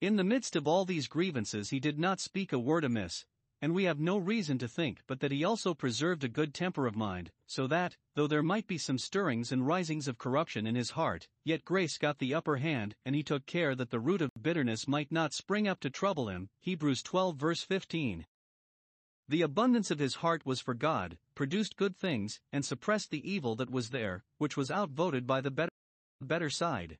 In 0.00 0.14
the 0.14 0.22
midst 0.22 0.54
of 0.54 0.68
all 0.68 0.84
these 0.84 1.08
grievances, 1.08 1.70
he 1.70 1.80
did 1.80 1.98
not 1.98 2.20
speak 2.20 2.52
a 2.52 2.58
word 2.58 2.84
amiss, 2.84 3.24
and 3.60 3.74
we 3.74 3.82
have 3.82 3.98
no 3.98 4.16
reason 4.16 4.56
to 4.58 4.68
think 4.68 5.02
but 5.08 5.18
that 5.18 5.32
he 5.32 5.42
also 5.42 5.74
preserved 5.74 6.22
a 6.22 6.28
good 6.28 6.54
temper 6.54 6.86
of 6.86 6.94
mind, 6.94 7.32
so 7.46 7.66
that, 7.66 7.96
though 8.14 8.28
there 8.28 8.42
might 8.42 8.68
be 8.68 8.78
some 8.78 8.96
stirrings 8.96 9.50
and 9.50 9.66
risings 9.66 10.06
of 10.06 10.16
corruption 10.16 10.68
in 10.68 10.76
his 10.76 10.90
heart, 10.90 11.26
yet 11.44 11.64
grace 11.64 11.98
got 11.98 12.18
the 12.18 12.32
upper 12.32 12.58
hand, 12.58 12.94
and 13.04 13.16
he 13.16 13.24
took 13.24 13.44
care 13.44 13.74
that 13.74 13.90
the 13.90 13.98
root 13.98 14.22
of 14.22 14.30
bitterness 14.40 14.86
might 14.86 15.10
not 15.10 15.34
spring 15.34 15.66
up 15.66 15.80
to 15.80 15.90
trouble 15.90 16.28
him. 16.28 16.48
Hebrews 16.60 17.02
12 17.02 17.36
verse 17.36 17.62
15. 17.64 18.24
The 19.26 19.42
abundance 19.42 19.90
of 19.90 19.98
his 19.98 20.16
heart 20.16 20.46
was 20.46 20.60
for 20.60 20.74
God, 20.74 21.18
produced 21.34 21.76
good 21.76 21.96
things, 21.96 22.38
and 22.52 22.64
suppressed 22.64 23.10
the 23.10 23.28
evil 23.28 23.56
that 23.56 23.68
was 23.68 23.90
there, 23.90 24.22
which 24.38 24.56
was 24.56 24.70
outvoted 24.70 25.26
by 25.26 25.40
the 25.40 25.50
better, 25.50 25.72
better 26.20 26.50
side. 26.50 26.98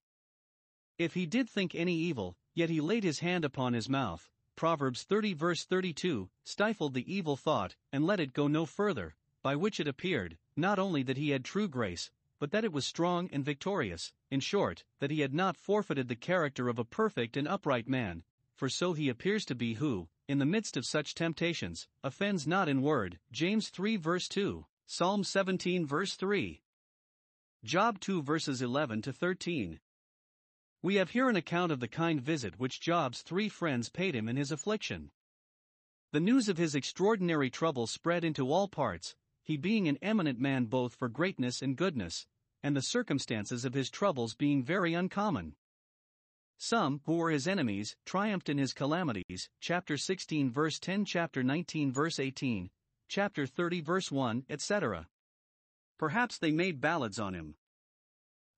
If 0.98 1.14
he 1.14 1.26
did 1.26 1.48
think 1.48 1.76
any 1.76 1.94
evil, 1.94 2.37
yet 2.59 2.71
he 2.71 2.81
laid 2.81 3.05
his 3.05 3.21
hand 3.21 3.44
upon 3.44 3.73
his 3.73 3.88
mouth, 3.88 4.29
Proverbs 4.57 5.05
30 5.05 5.33
verse 5.33 5.64
32, 5.64 6.29
stifled 6.42 6.92
the 6.92 7.14
evil 7.14 7.37
thought, 7.37 7.77
and 7.92 8.05
let 8.05 8.18
it 8.18 8.33
go 8.33 8.49
no 8.49 8.66
further, 8.66 9.14
by 9.44 9.55
which 9.55 9.79
it 9.79 9.87
appeared, 9.87 10.37
not 10.57 10.77
only 10.77 11.05
that 11.05 11.16
he 11.16 11.31
had 11.31 11.44
true 11.44 11.68
grace, 11.68 12.11
but 12.40 12.51
that 12.51 12.64
it 12.64 12.73
was 12.73 12.85
strong 12.85 13.31
and 13.33 13.44
victorious, 13.44 14.12
in 14.29 14.40
short, 14.40 14.83
that 14.99 15.12
he 15.12 15.21
had 15.21 15.33
not 15.33 15.57
forfeited 15.57 16.09
the 16.09 16.16
character 16.16 16.68
of 16.68 16.81
a 16.81 16.85
perfect 16.85 17.37
and 17.37 17.47
upright 17.47 17.87
man, 17.88 18.25
for 18.57 18.68
so 18.68 18.92
he 18.92 19.09
appears 19.09 19.44
to 19.44 19.55
be 19.55 19.75
who, 19.75 20.09
in 20.27 20.38
the 20.38 20.44
midst 20.44 20.77
of 20.77 20.85
such 20.85 21.14
temptations, 21.14 21.87
offends 22.03 22.44
not 22.44 22.68
in 22.68 22.83
word. 22.83 23.21
James 23.31 23.68
3 23.68 23.97
verse 23.97 24.27
2, 24.27 24.66
Psalm 24.85 25.23
17 25.23 25.87
verse 25.87 26.16
3. 26.16 26.61
Job 27.62 28.01
2 28.01 28.21
verses 28.21 28.61
11 28.61 29.03
to 29.03 29.12
13. 29.12 29.79
We 30.80 30.94
have 30.94 31.10
here 31.10 31.28
an 31.28 31.34
account 31.34 31.72
of 31.72 31.80
the 31.80 31.88
kind 31.88 32.20
visit 32.20 32.58
which 32.58 32.80
Job's 32.80 33.22
three 33.22 33.48
friends 33.48 33.88
paid 33.88 34.14
him 34.14 34.28
in 34.28 34.36
his 34.36 34.52
affliction. 34.52 35.10
The 36.12 36.20
news 36.20 36.48
of 36.48 36.56
his 36.56 36.76
extraordinary 36.76 37.50
trouble 37.50 37.88
spread 37.88 38.24
into 38.24 38.52
all 38.52 38.68
parts, 38.68 39.16
he 39.42 39.56
being 39.56 39.88
an 39.88 39.98
eminent 40.00 40.38
man 40.38 40.66
both 40.66 40.94
for 40.94 41.08
greatness 41.08 41.62
and 41.62 41.76
goodness, 41.76 42.26
and 42.62 42.76
the 42.76 42.82
circumstances 42.82 43.64
of 43.64 43.74
his 43.74 43.90
troubles 43.90 44.34
being 44.34 44.62
very 44.62 44.94
uncommon. 44.94 45.56
Some, 46.58 47.00
who 47.06 47.16
were 47.16 47.30
his 47.30 47.48
enemies, 47.48 47.96
triumphed 48.04 48.48
in 48.48 48.58
his 48.58 48.72
calamities, 48.72 49.48
chapter 49.60 49.96
16 49.96 50.50
verse 50.50 50.78
10, 50.78 51.04
chapter 51.04 51.42
19 51.42 51.92
verse 51.92 52.20
18, 52.20 52.70
chapter 53.08 53.46
30 53.46 53.80
verse 53.80 54.12
1, 54.12 54.44
etc. 54.48 55.08
Perhaps 55.98 56.38
they 56.38 56.52
made 56.52 56.80
ballads 56.80 57.18
on 57.18 57.34
him. 57.34 57.56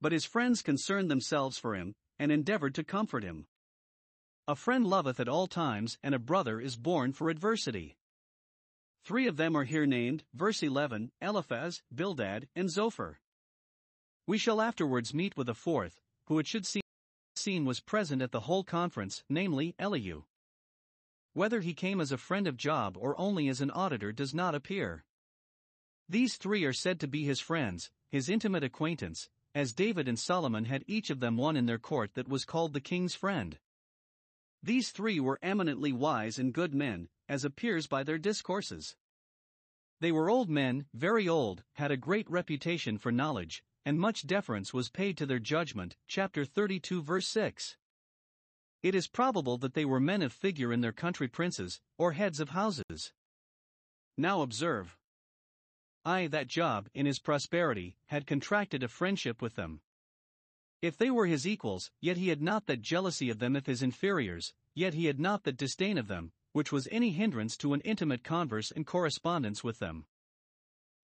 But 0.02 0.12
his 0.12 0.24
friends 0.24 0.62
concerned 0.62 1.10
themselves 1.10 1.58
for 1.58 1.74
him, 1.74 1.94
and 2.20 2.30
endeavored 2.30 2.74
to 2.74 2.84
comfort 2.84 3.24
him. 3.24 3.46
A 4.46 4.54
friend 4.54 4.86
loveth 4.86 5.18
at 5.18 5.28
all 5.28 5.46
times, 5.46 5.96
and 6.02 6.14
a 6.14 6.18
brother 6.18 6.60
is 6.60 6.76
born 6.76 7.14
for 7.14 7.30
adversity. 7.30 7.96
Three 9.02 9.26
of 9.26 9.38
them 9.38 9.56
are 9.56 9.64
here 9.64 9.86
named, 9.86 10.24
verse 10.34 10.62
11 10.62 11.12
Eliphaz, 11.22 11.82
Bildad, 11.92 12.46
and 12.54 12.70
Zophar. 12.70 13.20
We 14.26 14.36
shall 14.36 14.60
afterwards 14.60 15.14
meet 15.14 15.34
with 15.34 15.48
a 15.48 15.54
fourth, 15.54 16.02
who 16.26 16.38
it 16.38 16.46
should 16.46 16.66
seem 17.34 17.64
was 17.64 17.80
present 17.80 18.20
at 18.20 18.32
the 18.32 18.40
whole 18.40 18.64
conference, 18.64 19.24
namely 19.30 19.74
Elihu. 19.78 20.24
Whether 21.32 21.62
he 21.62 21.72
came 21.72 22.02
as 22.02 22.12
a 22.12 22.18
friend 22.18 22.46
of 22.46 22.58
Job 22.58 22.98
or 22.98 23.18
only 23.18 23.48
as 23.48 23.62
an 23.62 23.70
auditor 23.70 24.12
does 24.12 24.34
not 24.34 24.54
appear. 24.54 25.04
These 26.06 26.36
three 26.36 26.64
are 26.64 26.74
said 26.74 27.00
to 27.00 27.08
be 27.08 27.24
his 27.24 27.40
friends, 27.40 27.90
his 28.10 28.28
intimate 28.28 28.64
acquaintance, 28.64 29.30
as 29.54 29.72
David 29.72 30.08
and 30.08 30.18
Solomon 30.18 30.64
had 30.64 30.84
each 30.86 31.10
of 31.10 31.20
them 31.20 31.36
one 31.36 31.56
in 31.56 31.66
their 31.66 31.78
court 31.78 32.14
that 32.14 32.28
was 32.28 32.44
called 32.44 32.72
the 32.72 32.80
king's 32.80 33.14
friend. 33.14 33.58
These 34.62 34.90
three 34.90 35.18
were 35.20 35.38
eminently 35.42 35.92
wise 35.92 36.38
and 36.38 36.52
good 36.52 36.74
men, 36.74 37.08
as 37.28 37.44
appears 37.44 37.86
by 37.86 38.02
their 38.02 38.18
discourses. 38.18 38.96
They 40.00 40.12
were 40.12 40.30
old 40.30 40.48
men, 40.48 40.86
very 40.94 41.28
old, 41.28 41.64
had 41.74 41.90
a 41.90 41.96
great 41.96 42.28
reputation 42.30 42.98
for 42.98 43.12
knowledge, 43.12 43.62
and 43.84 43.98
much 43.98 44.26
deference 44.26 44.72
was 44.72 44.90
paid 44.90 45.16
to 45.18 45.26
their 45.26 45.38
judgment. 45.38 45.96
Chapter 46.06 46.44
32, 46.44 47.02
verse 47.02 47.26
6. 47.28 47.76
It 48.82 48.94
is 48.94 49.08
probable 49.08 49.58
that 49.58 49.74
they 49.74 49.84
were 49.84 50.00
men 50.00 50.22
of 50.22 50.32
figure 50.32 50.72
in 50.72 50.80
their 50.80 50.92
country 50.92 51.28
princes, 51.28 51.80
or 51.98 52.12
heads 52.12 52.40
of 52.40 52.50
houses. 52.50 53.12
Now 54.16 54.42
observe. 54.42 54.96
I, 56.04 56.26
that 56.28 56.48
Job, 56.48 56.88
in 56.94 57.06
his 57.06 57.18
prosperity, 57.18 57.96
had 58.06 58.26
contracted 58.26 58.82
a 58.82 58.88
friendship 58.88 59.42
with 59.42 59.56
them. 59.56 59.80
If 60.80 60.96
they 60.96 61.10
were 61.10 61.26
his 61.26 61.46
equals, 61.46 61.90
yet 62.00 62.16
he 62.16 62.28
had 62.28 62.40
not 62.40 62.66
that 62.66 62.80
jealousy 62.80 63.28
of 63.28 63.38
them 63.38 63.54
if 63.54 63.66
his 63.66 63.82
inferiors, 63.82 64.54
yet 64.74 64.94
he 64.94 65.06
had 65.06 65.20
not 65.20 65.44
that 65.44 65.58
disdain 65.58 65.98
of 65.98 66.08
them, 66.08 66.32
which 66.52 66.72
was 66.72 66.88
any 66.90 67.12
hindrance 67.12 67.56
to 67.58 67.74
an 67.74 67.82
intimate 67.82 68.24
converse 68.24 68.70
and 68.70 68.86
correspondence 68.86 69.62
with 69.62 69.78
them. 69.78 70.06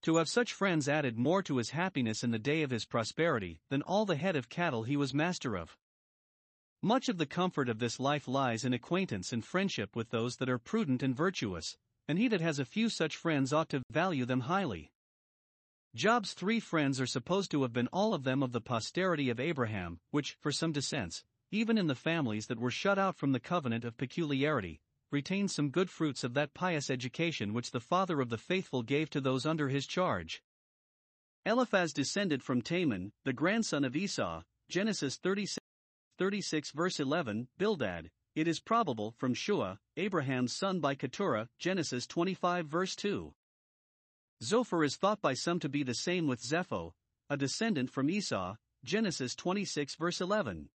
To 0.03 0.17
have 0.17 0.29
such 0.29 0.53
friends 0.53 0.89
added 0.89 1.19
more 1.19 1.43
to 1.43 1.59
his 1.59 1.71
happiness 1.71 2.25
in 2.25 2.31
the 2.31 2.39
day 2.39 2.63
of 2.63 2.71
his 2.71 2.87
prosperity 2.87 3.61
than 3.69 3.83
all 3.83 4.07
the 4.07 4.17
head 4.17 4.37
of 4.37 4.49
cattle 4.49 4.85
he 4.85 4.97
was 4.97 5.13
master 5.13 5.57
of. 5.57 5.77
Much 6.83 7.09
of 7.09 7.19
the 7.19 7.27
comfort 7.27 7.69
of 7.69 7.81
this 7.81 7.99
life 7.99 8.29
lies 8.29 8.65
in 8.65 8.73
acquaintance 8.73 9.33
and 9.33 9.45
friendship 9.45 9.97
with 9.97 10.11
those 10.11 10.37
that 10.37 10.49
are 10.49 10.59
prudent 10.59 11.03
and 11.03 11.17
virtuous, 11.17 11.77
and 12.09 12.19
he 12.19 12.29
that 12.29 12.41
has 12.41 12.59
a 12.59 12.65
few 12.65 12.89
such 12.89 13.17
friends 13.17 13.53
ought 13.53 13.69
to 13.71 13.83
value 13.91 14.25
them 14.25 14.41
highly. 14.41 14.91
Job's 15.95 16.35
three 16.35 16.61
friends 16.61 17.01
are 17.01 17.07
supposed 17.07 17.51
to 17.51 17.63
have 17.63 17.73
been 17.73 17.89
all 17.89 18.13
of 18.13 18.25
them 18.25 18.43
of 18.43 18.53
the 18.53 18.61
posterity 18.61 19.31
of 19.31 19.41
Abraham, 19.41 19.99
which, 20.11 20.37
for 20.41 20.53
some 20.53 20.73
descents, 20.73 21.25
even 21.51 21.79
in 21.79 21.87
the 21.87 21.95
families 21.95 22.49
that 22.49 22.61
were 22.61 22.71
shut 22.71 22.99
out 22.99 23.17
from 23.17 23.33
the 23.33 23.41
covenant 23.41 23.85
of 23.85 23.97
peculiarity, 23.97 24.81
retained 25.11 25.51
some 25.51 25.71
good 25.71 25.89
fruits 25.89 26.25
of 26.25 26.35
that 26.35 26.53
pious 26.53 26.91
education 26.91 27.55
which 27.55 27.71
the 27.71 27.81
father 27.81 28.21
of 28.21 28.29
the 28.29 28.39
faithful 28.39 28.83
gave 28.83 29.09
to 29.11 29.21
those 29.21 29.47
under 29.47 29.69
his 29.69 29.87
charge. 29.87 30.43
Eliphaz 31.47 31.93
descended 31.93 32.43
from 32.43 32.61
Teman, 32.61 33.13
the 33.25 33.33
grandson 33.33 33.85
of 33.85 33.95
Esau, 33.95 34.43
Genesis 34.69 35.17
36, 35.17 35.59
36 36.19 36.73
verse 36.73 36.99
11, 36.99 37.49
Bildad, 37.57 38.11
it 38.37 38.47
is 38.47 38.61
probable 38.61 39.15
from 39.17 39.35
Shuah, 39.35 39.79
Abraham's 39.97 40.55
son 40.55 40.79
by 40.79 40.95
Keturah, 40.95 41.49
Genesis 41.59 42.07
25 42.07 42.67
verse 42.67 42.95
2. 42.95 43.33
Zophar 44.43 44.85
is 44.85 44.97
thought 44.97 45.23
by 45.23 45.33
some 45.33 45.59
to 45.59 45.71
be 45.71 45.83
the 45.83 45.95
same 45.95 46.27
with 46.27 46.43
Zepho, 46.43 46.93
a 47.31 47.39
descendant 47.39 47.91
from 47.91 48.11
Esau, 48.11 48.57
Genesis 48.85 49.35
26 49.35 49.95
verse 49.95 50.21
11. 50.21 50.69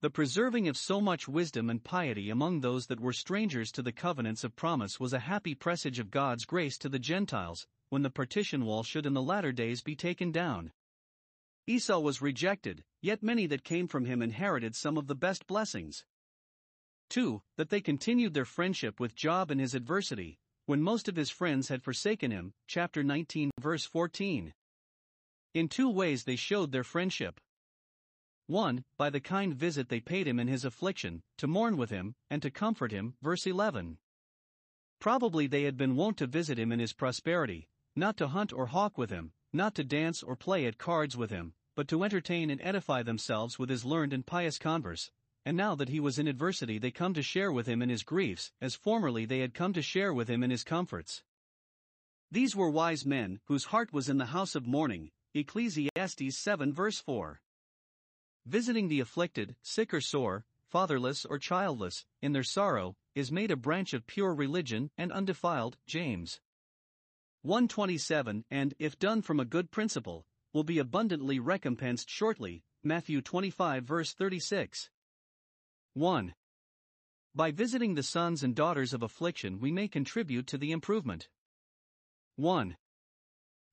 The 0.00 0.08
preserving 0.08 0.66
of 0.66 0.78
so 0.78 1.02
much 1.02 1.28
wisdom 1.28 1.68
and 1.68 1.84
piety 1.84 2.30
among 2.30 2.60
those 2.60 2.86
that 2.86 2.98
were 2.98 3.12
strangers 3.12 3.70
to 3.72 3.82
the 3.82 3.92
covenants 3.92 4.42
of 4.42 4.56
promise 4.56 4.98
was 4.98 5.12
a 5.12 5.18
happy 5.18 5.54
presage 5.54 5.98
of 5.98 6.10
God's 6.10 6.46
grace 6.46 6.78
to 6.78 6.88
the 6.88 6.98
Gentiles, 6.98 7.66
when 7.90 8.00
the 8.00 8.10
partition 8.10 8.64
wall 8.64 8.82
should 8.82 9.04
in 9.04 9.12
the 9.12 9.22
latter 9.22 9.52
days 9.52 9.82
be 9.82 9.94
taken 9.94 10.32
down. 10.32 10.72
Esau 11.66 11.98
was 11.98 12.22
rejected, 12.22 12.84
yet 13.02 13.22
many 13.22 13.46
that 13.48 13.64
came 13.64 13.86
from 13.86 14.06
him 14.06 14.22
inherited 14.22 14.74
some 14.74 14.96
of 14.96 15.08
the 15.08 15.14
best 15.14 15.46
blessings. 15.46 16.06
2. 17.10 17.42
That 17.56 17.70
they 17.70 17.80
continued 17.80 18.34
their 18.34 18.44
friendship 18.44 18.98
with 19.00 19.14
Job 19.14 19.50
in 19.50 19.58
his 19.58 19.74
adversity, 19.74 20.38
when 20.66 20.82
most 20.82 21.08
of 21.08 21.16
his 21.16 21.30
friends 21.30 21.68
had 21.68 21.82
forsaken 21.82 22.30
him. 22.30 22.52
Chapter 22.66 23.02
19, 23.02 23.50
verse 23.60 23.84
14. 23.84 24.52
In 25.54 25.68
two 25.68 25.90
ways 25.90 26.24
they 26.24 26.36
showed 26.36 26.72
their 26.72 26.84
friendship. 26.84 27.38
1. 28.46 28.84
By 28.98 29.08
the 29.10 29.20
kind 29.20 29.54
visit 29.54 29.88
they 29.88 30.00
paid 30.00 30.26
him 30.26 30.38
in 30.38 30.48
his 30.48 30.64
affliction, 30.64 31.22
to 31.38 31.46
mourn 31.46 31.76
with 31.76 31.90
him, 31.90 32.14
and 32.28 32.42
to 32.42 32.50
comfort 32.50 32.92
him. 32.92 33.14
Verse 33.22 33.46
11. 33.46 33.98
Probably 35.00 35.46
they 35.46 35.62
had 35.62 35.76
been 35.76 35.96
wont 35.96 36.18
to 36.18 36.26
visit 36.26 36.58
him 36.58 36.72
in 36.72 36.78
his 36.78 36.92
prosperity, 36.92 37.68
not 37.94 38.16
to 38.16 38.28
hunt 38.28 38.52
or 38.52 38.66
hawk 38.66 38.98
with 38.98 39.10
him, 39.10 39.32
not 39.52 39.74
to 39.76 39.84
dance 39.84 40.22
or 40.22 40.36
play 40.36 40.66
at 40.66 40.78
cards 40.78 41.16
with 41.16 41.30
him, 41.30 41.54
but 41.76 41.88
to 41.88 42.02
entertain 42.02 42.50
and 42.50 42.60
edify 42.62 43.02
themselves 43.02 43.58
with 43.58 43.70
his 43.70 43.84
learned 43.84 44.12
and 44.12 44.26
pious 44.26 44.58
converse, 44.58 45.10
and 45.44 45.56
now 45.56 45.74
that 45.74 45.88
he 45.88 46.00
was 46.00 46.18
in 46.18 46.26
adversity, 46.26 46.78
they 46.78 46.90
come 46.90 47.14
to 47.14 47.22
share 47.22 47.52
with 47.52 47.66
him 47.66 47.82
in 47.82 47.88
his 47.88 48.02
griefs, 48.02 48.52
as 48.60 48.74
formerly 48.74 49.26
they 49.26 49.40
had 49.40 49.54
come 49.54 49.72
to 49.72 49.82
share 49.82 50.12
with 50.12 50.28
him 50.28 50.42
in 50.42 50.50
his 50.50 50.64
comforts. 50.64 51.22
These 52.30 52.56
were 52.56 52.70
wise 52.70 53.04
men, 53.04 53.40
whose 53.44 53.66
heart 53.66 53.92
was 53.92 54.08
in 54.08 54.18
the 54.18 54.26
house 54.26 54.54
of 54.54 54.66
mourning. 54.66 55.10
Ecclesiastes 55.34 56.38
7 56.38 56.72
verse 56.72 56.98
4. 57.00 57.40
Visiting 58.46 58.88
the 58.88 59.00
afflicted, 59.00 59.56
sick 59.62 59.92
or 59.92 60.00
sore, 60.00 60.44
fatherless 60.70 61.24
or 61.24 61.38
childless, 61.38 62.04
in 62.22 62.32
their 62.32 62.42
sorrow, 62.42 62.96
is 63.14 63.30
made 63.30 63.50
a 63.50 63.56
branch 63.56 63.92
of 63.92 64.06
pure 64.06 64.34
religion 64.34 64.90
and 64.98 65.12
undefiled. 65.12 65.76
James 65.86 66.40
127 67.42 68.44
and, 68.50 68.74
if 68.78 68.98
done 68.98 69.22
from 69.22 69.38
a 69.38 69.44
good 69.44 69.70
principle, 69.70 70.24
will 70.52 70.64
be 70.64 70.78
abundantly 70.78 71.38
recompensed 71.38 72.08
shortly. 72.08 72.64
Matthew 72.82 73.20
25 73.20 73.84
verse 73.84 74.12
36. 74.12 74.90
1. 75.94 76.34
By 77.36 77.52
visiting 77.52 77.94
the 77.94 78.02
sons 78.02 78.42
and 78.42 78.54
daughters 78.54 78.92
of 78.92 79.02
affliction, 79.04 79.60
we 79.60 79.70
may 79.70 79.86
contribute 79.86 80.48
to 80.48 80.58
the 80.58 80.72
improvement. 80.72 81.28
1. 82.34 82.76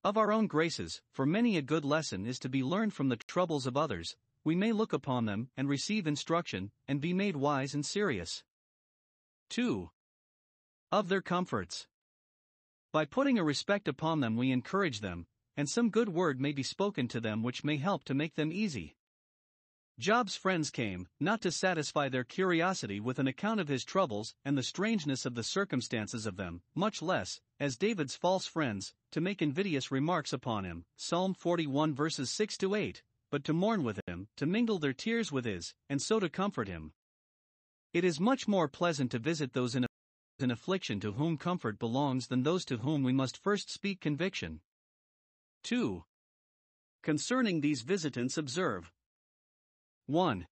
Of 0.04 0.16
our 0.16 0.30
own 0.30 0.46
graces, 0.46 1.02
for 1.12 1.26
many 1.26 1.56
a 1.56 1.62
good 1.62 1.84
lesson 1.84 2.24
is 2.24 2.38
to 2.38 2.48
be 2.48 2.62
learned 2.62 2.94
from 2.94 3.08
the 3.08 3.16
troubles 3.16 3.66
of 3.66 3.76
others, 3.76 4.14
we 4.44 4.54
may 4.54 4.70
look 4.70 4.92
upon 4.92 5.24
them 5.26 5.48
and 5.56 5.68
receive 5.68 6.06
instruction, 6.06 6.70
and 6.86 7.00
be 7.00 7.12
made 7.12 7.34
wise 7.34 7.74
and 7.74 7.84
serious. 7.84 8.44
2. 9.50 9.90
Of 10.92 11.08
their 11.08 11.22
comforts. 11.22 11.88
By 12.92 13.04
putting 13.04 13.36
a 13.36 13.44
respect 13.44 13.88
upon 13.88 14.20
them, 14.20 14.36
we 14.36 14.52
encourage 14.52 15.00
them, 15.00 15.26
and 15.56 15.68
some 15.68 15.90
good 15.90 16.08
word 16.08 16.40
may 16.40 16.52
be 16.52 16.62
spoken 16.62 17.08
to 17.08 17.20
them 17.20 17.42
which 17.42 17.64
may 17.64 17.78
help 17.78 18.04
to 18.04 18.14
make 18.14 18.36
them 18.36 18.52
easy. 18.52 18.94
Job's 19.98 20.34
friends 20.34 20.70
came, 20.70 21.06
not 21.20 21.42
to 21.42 21.52
satisfy 21.52 22.08
their 22.08 22.24
curiosity 22.24 22.98
with 22.98 23.18
an 23.18 23.28
account 23.28 23.60
of 23.60 23.68
his 23.68 23.84
troubles 23.84 24.34
and 24.44 24.56
the 24.56 24.62
strangeness 24.62 25.26
of 25.26 25.34
the 25.34 25.42
circumstances 25.42 26.26
of 26.26 26.36
them, 26.36 26.62
much 26.74 27.02
less, 27.02 27.40
as 27.60 27.76
David's 27.76 28.16
false 28.16 28.46
friends, 28.46 28.94
to 29.12 29.20
make 29.20 29.42
invidious 29.42 29.90
remarks 29.90 30.32
upon 30.32 30.64
him. 30.64 30.84
Psalm 30.96 31.34
41 31.34 31.94
verses 31.94 32.30
6 32.30 32.56
to 32.58 32.74
8, 32.74 33.02
but 33.30 33.44
to 33.44 33.52
mourn 33.52 33.84
with 33.84 34.00
him, 34.06 34.28
to 34.36 34.46
mingle 34.46 34.78
their 34.78 34.94
tears 34.94 35.30
with 35.30 35.44
his, 35.44 35.74
and 35.88 36.00
so 36.00 36.18
to 36.18 36.28
comfort 36.28 36.68
him. 36.68 36.94
It 37.92 38.02
is 38.02 38.18
much 38.18 38.48
more 38.48 38.68
pleasant 38.68 39.10
to 39.10 39.18
visit 39.18 39.52
those 39.52 39.74
in 39.74 39.86
affliction 40.50 40.98
to 41.00 41.12
whom 41.12 41.36
comfort 41.36 41.78
belongs 41.78 42.26
than 42.26 42.42
those 42.42 42.64
to 42.64 42.78
whom 42.78 43.02
we 43.02 43.12
must 43.12 43.36
first 43.36 43.70
speak 43.70 44.00
conviction. 44.00 44.62
2. 45.64 46.02
Concerning 47.02 47.60
these 47.60 47.82
visitants, 47.82 48.36
observe 48.38 48.90
1. 50.06 50.46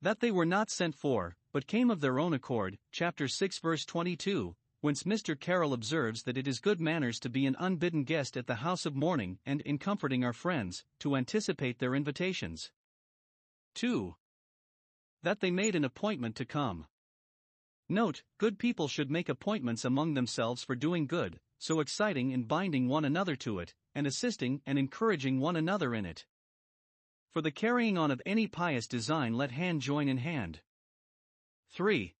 That 0.00 0.20
they 0.20 0.30
were 0.30 0.46
not 0.46 0.70
sent 0.70 0.94
for, 0.94 1.36
but 1.52 1.66
came 1.66 1.90
of 1.90 2.00
their 2.00 2.18
own 2.18 2.34
accord, 2.34 2.78
chapter 2.92 3.28
6, 3.28 3.58
verse 3.58 3.84
22, 3.84 4.54
whence 4.80 5.02
Mr. 5.02 5.38
Caryl 5.38 5.72
observes 5.72 6.22
that 6.22 6.36
it 6.36 6.46
is 6.46 6.60
good 6.60 6.80
manners 6.80 7.18
to 7.20 7.28
be 7.28 7.46
an 7.46 7.56
unbidden 7.58 8.04
guest 8.04 8.36
at 8.36 8.46
the 8.46 8.56
house 8.56 8.86
of 8.86 8.94
mourning 8.94 9.38
and, 9.44 9.60
in 9.62 9.78
comforting 9.78 10.24
our 10.24 10.32
friends, 10.32 10.84
to 11.00 11.16
anticipate 11.16 11.78
their 11.78 11.94
invitations. 11.94 12.70
2. 13.74 14.14
That 15.22 15.40
they 15.40 15.50
made 15.50 15.74
an 15.74 15.84
appointment 15.84 16.36
to 16.36 16.44
come. 16.44 16.86
Note, 17.88 18.22
good 18.38 18.58
people 18.58 18.86
should 18.86 19.10
make 19.10 19.28
appointments 19.28 19.84
among 19.84 20.14
themselves 20.14 20.62
for 20.62 20.76
doing 20.76 21.06
good, 21.06 21.40
so 21.58 21.80
exciting 21.80 22.32
and 22.32 22.46
binding 22.46 22.86
one 22.86 23.04
another 23.04 23.34
to 23.36 23.58
it, 23.58 23.74
and 23.94 24.06
assisting 24.06 24.60
and 24.66 24.78
encouraging 24.78 25.40
one 25.40 25.56
another 25.56 25.94
in 25.94 26.04
it. 26.04 26.26
For 27.30 27.42
the 27.42 27.50
carrying 27.50 27.98
on 27.98 28.10
of 28.10 28.22
any 28.24 28.46
pious 28.46 28.86
design, 28.86 29.34
let 29.34 29.50
hand 29.50 29.82
join 29.82 30.08
in 30.08 30.18
hand. 30.18 30.60
3. 31.70 32.14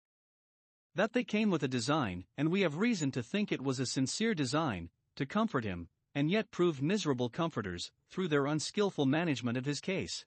That 0.95 1.13
they 1.13 1.25
came 1.25 1.51
with 1.51 1.63
a 1.63 1.69
design, 1.69 2.25
and 2.37 2.51
we 2.51 2.61
have 2.61 2.77
reason 2.77 3.11
to 3.13 3.23
think 3.23 3.51
it 3.51 3.63
was 3.63 3.81
a 3.81 3.87
sincere 3.87 4.35
design, 4.35 4.91
to 5.17 5.27
comfort 5.27 5.65
him, 5.65 5.89
and 6.15 6.31
yet 6.31 6.51
proved 6.51 6.83
miserable 6.83 7.29
comforters, 7.29 7.91
through 8.11 8.29
their 8.29 8.47
unskilful 8.47 9.07
management 9.07 9.57
of 9.57 9.65
his 9.65 9.81
case. 9.81 10.25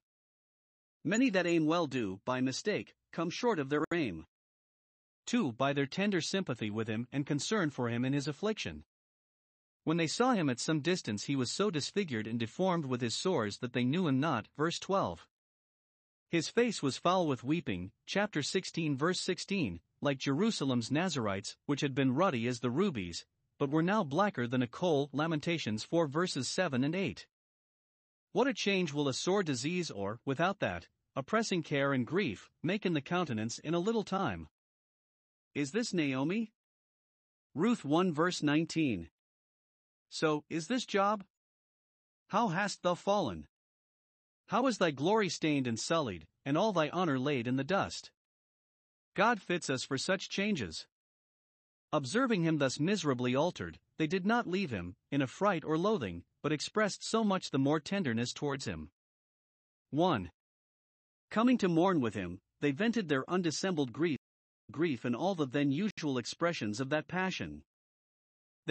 Many 1.04 1.30
that 1.32 1.48
aim 1.48 1.66
well 1.66 1.88
do, 1.88 2.22
by 2.26 2.42
mistake, 2.42 2.96
come 3.12 3.30
short 3.30 3.60
of 3.60 3.70
their 3.70 3.84
aim. 3.94 4.26
2. 5.26 5.52
By 5.54 5.74
their 5.74 5.86
tender 5.86 6.22
sympathy 6.22 6.70
with 6.70 6.88
him 6.88 7.08
and 7.12 7.26
concern 7.26 7.70
for 7.70 7.90
him 7.90 8.04
in 8.06 8.14
his 8.14 8.28
affliction. 8.28 8.84
When 9.84 9.98
they 9.98 10.08
saw 10.08 10.34
him 10.34 10.50
at 10.50 10.60
some 10.60 10.82
distance, 10.82 11.26
he 11.26 11.36
was 11.36 11.52
so 11.52 11.72
disfigured 11.72 12.28
and 12.28 12.40
deformed 12.40 12.86
with 12.86 13.02
his 13.02 13.16
sores 13.16 13.58
that 13.60 13.74
they 13.74 13.84
knew 13.84 14.08
him 14.08 14.20
not. 14.20 14.48
Verse 14.56 14.78
12. 14.78 15.28
His 16.30 16.50
face 16.50 16.84
was 16.84 16.98
foul 16.98 17.28
with 17.28 17.44
weeping, 17.44 17.92
chapter 18.06 18.44
16, 18.44 18.96
verse 18.96 19.20
16, 19.20 19.82
like 20.02 20.18
Jerusalem's 20.18 20.92
Nazarites, 20.92 21.58
which 21.66 21.82
had 21.82 21.96
been 21.96 22.14
ruddy 22.14 22.48
as 22.48 22.60
the 22.60 22.70
rubies, 22.70 23.26
but 23.58 23.70
were 23.70 23.84
now 23.84 24.04
blacker 24.04 24.48
than 24.48 24.62
a 24.62 24.68
coal. 24.68 25.10
Lamentations 25.12 25.84
4 25.84 26.08
verses 26.08 26.48
7 26.48 26.84
and 26.84 26.96
8. 26.96 27.28
What 28.34 28.48
a 28.48 28.54
change 28.54 28.94
will 28.94 29.10
a 29.10 29.14
sore 29.14 29.44
disease 29.44 29.92
or, 29.92 30.20
without 30.26 30.60
that, 30.60 30.88
oppressing 31.16 31.64
care 31.64 31.92
and 31.92 32.08
grief, 32.08 32.50
make 32.64 32.86
in 32.86 32.94
the 32.94 33.02
countenance 33.02 33.60
in 33.60 33.74
a 33.74 33.80
little 33.80 34.04
time. 34.04 34.48
Is 35.54 35.72
this 35.72 35.94
Naomi? 35.94 36.54
Ruth 37.54 37.84
1 37.84 38.14
verse 38.14 38.42
19. 38.42 39.10
So, 40.12 40.44
is 40.50 40.68
this 40.68 40.86
Job? 40.86 41.24
How 42.28 42.50
hast 42.50 42.84
thou 42.84 42.96
fallen? 42.96 43.48
How 44.48 44.68
is 44.68 44.78
thy 44.78 44.92
glory 44.92 45.30
stained 45.30 45.68
and 45.68 45.80
sullied, 45.80 46.28
and 46.46 46.58
all 46.58 46.74
thy 46.74 46.90
honor 46.90 47.18
laid 47.18 47.48
in 47.48 47.56
the 47.56 47.64
dust? 47.64 48.12
God 49.16 49.42
fits 49.42 49.70
us 49.70 49.86
for 49.86 49.98
such 49.98 50.30
changes. 50.30 50.86
Observing 51.94 52.44
him 52.44 52.58
thus 52.58 52.78
miserably 52.78 53.36
altered, 53.36 53.80
they 53.98 54.06
did 54.06 54.26
not 54.26 54.48
leave 54.48 54.70
him, 54.70 54.98
in 55.12 55.22
affright 55.22 55.64
or 55.64 55.78
loathing, 55.78 56.24
but 56.44 56.52
expressed 56.52 57.08
so 57.08 57.24
much 57.24 57.52
the 57.52 57.58
more 57.58 57.80
tenderness 57.80 58.34
towards 58.34 58.66
him. 58.66 58.92
1. 59.92 60.30
Coming 61.30 61.58
to 61.58 61.70
mourn 61.70 62.02
with 62.02 62.16
him, 62.16 62.42
they 62.60 62.72
vented 62.72 63.08
their 63.08 63.30
undissembled 63.30 63.94
grief 63.94 64.18
grief 64.72 65.06
and 65.06 65.16
all 65.16 65.36
the 65.36 65.48
then 65.48 65.72
usual 65.72 66.18
expressions 66.18 66.82
of 66.82 66.90
that 66.90 67.08
passion. 67.08 67.64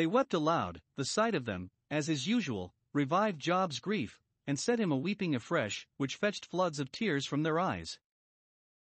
They 0.01 0.07
wept 0.07 0.33
aloud, 0.33 0.81
the 0.97 1.05
sight 1.05 1.35
of 1.35 1.45
them, 1.45 1.71
as 1.91 2.09
is 2.09 2.27
usual, 2.27 2.75
revived 2.95 3.39
Job's 3.39 3.81
grief, 3.81 4.19
and 4.47 4.59
set 4.59 4.81
him 4.81 4.91
a 4.91 4.97
weeping 4.97 5.35
afresh, 5.35 5.87
which 5.99 6.17
fetched 6.17 6.47
floods 6.47 6.79
of 6.81 6.91
tears 6.91 7.27
from 7.27 7.43
their 7.43 7.61
eyes. 7.61 7.99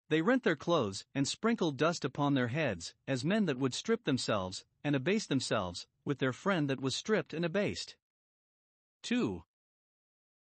They 0.10 0.24
rent 0.24 0.42
their 0.42 0.56
clothes, 0.56 1.06
and 1.14 1.28
sprinkled 1.28 1.78
dust 1.78 2.06
upon 2.06 2.34
their 2.34 2.48
heads, 2.48 2.96
as 3.08 3.24
men 3.24 3.46
that 3.46 3.60
would 3.60 3.76
strip 3.76 4.06
themselves, 4.06 4.66
and 4.84 4.96
abase 4.96 5.28
themselves, 5.28 5.86
with 6.06 6.18
their 6.18 6.34
friend 6.34 6.68
that 6.72 6.82
was 6.82 6.96
stripped 6.96 7.36
and 7.36 7.46
abased. 7.46 7.96
2. 9.04 9.44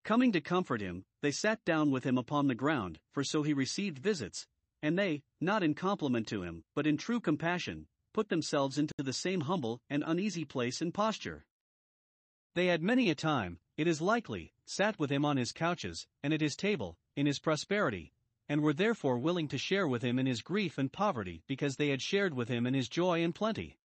Coming 0.02 0.32
to 0.32 0.40
comfort 0.40 0.80
him, 0.80 1.04
they 1.20 1.30
sat 1.30 1.62
down 1.66 1.90
with 1.90 2.04
him 2.04 2.16
upon 2.16 2.46
the 2.46 2.54
ground, 2.54 3.00
for 3.12 3.22
so 3.22 3.42
he 3.42 3.52
received 3.52 3.98
visits, 3.98 4.46
and 4.80 4.98
they, 4.98 5.24
not 5.42 5.62
in 5.62 5.74
compliment 5.74 6.26
to 6.28 6.40
him, 6.40 6.64
but 6.74 6.86
in 6.86 6.96
true 6.96 7.20
compassion, 7.20 7.86
put 8.14 8.30
themselves 8.30 8.78
into 8.78 8.94
the 8.96 9.12
same 9.12 9.42
humble 9.42 9.82
and 9.90 10.02
uneasy 10.06 10.46
place 10.46 10.80
and 10.80 10.94
posture. 10.94 11.44
They 12.54 12.66
had 12.66 12.82
many 12.82 13.10
a 13.10 13.14
time, 13.14 13.58
it 13.76 13.86
is 13.86 14.00
likely, 14.00 14.54
sat 14.64 14.98
with 14.98 15.10
him 15.10 15.24
on 15.24 15.36
his 15.36 15.52
couches, 15.52 16.06
and 16.22 16.32
at 16.32 16.40
his 16.40 16.56
table, 16.56 16.96
in 17.16 17.26
his 17.26 17.40
prosperity, 17.40 18.12
and 18.48 18.62
were 18.62 18.72
therefore 18.72 19.18
willing 19.18 19.48
to 19.48 19.58
share 19.58 19.88
with 19.88 20.02
him 20.02 20.18
in 20.18 20.26
his 20.26 20.40
grief 20.40 20.78
and 20.78 20.92
poverty 20.92 21.42
because 21.46 21.76
they 21.76 21.88
had 21.88 22.00
shared 22.00 22.32
with 22.32 22.48
him 22.48 22.66
in 22.66 22.74
his 22.74 22.88
joy 22.88 23.22
and 23.22 23.34
plenty. 23.34 23.78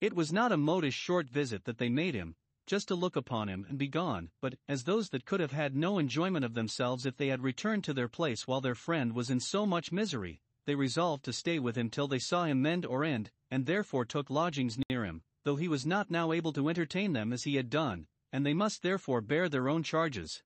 It 0.00 0.14
was 0.14 0.32
not 0.32 0.52
a 0.52 0.56
modish 0.56 0.94
short 0.94 1.28
visit 1.28 1.64
that 1.64 1.78
they 1.78 1.88
made 1.88 2.14
him, 2.14 2.36
just 2.66 2.88
to 2.88 2.94
look 2.94 3.16
upon 3.16 3.48
him 3.48 3.66
and 3.68 3.76
be 3.76 3.88
gone, 3.88 4.30
but, 4.40 4.54
as 4.68 4.84
those 4.84 5.08
that 5.10 5.24
could 5.24 5.40
have 5.40 5.52
had 5.52 5.74
no 5.74 5.98
enjoyment 5.98 6.44
of 6.44 6.54
themselves 6.54 7.04
if 7.04 7.16
they 7.16 7.28
had 7.28 7.42
returned 7.42 7.84
to 7.84 7.92
their 7.92 8.08
place 8.08 8.46
while 8.46 8.60
their 8.60 8.74
friend 8.74 9.14
was 9.14 9.30
in 9.30 9.40
so 9.40 9.66
much 9.66 9.90
misery, 9.90 10.40
they 10.66 10.74
resolved 10.74 11.24
to 11.24 11.32
stay 11.32 11.58
with 11.58 11.76
him 11.76 11.90
till 11.90 12.08
they 12.08 12.18
saw 12.18 12.44
him 12.44 12.62
mend 12.62 12.86
or 12.86 13.04
end, 13.04 13.30
and 13.50 13.66
therefore 13.66 14.04
took 14.04 14.30
lodgings 14.30 14.78
near 14.88 15.04
him, 15.04 15.22
though 15.44 15.56
he 15.56 15.68
was 15.68 15.84
not 15.84 16.10
now 16.10 16.32
able 16.32 16.52
to 16.52 16.68
entertain 16.68 17.12
them 17.12 17.32
as 17.32 17.44
he 17.44 17.56
had 17.56 17.68
done, 17.68 18.06
and 18.32 18.44
they 18.44 18.54
must 18.54 18.82
therefore 18.82 19.20
bear 19.20 19.48
their 19.48 19.68
own 19.68 19.82
charges. 19.82 20.42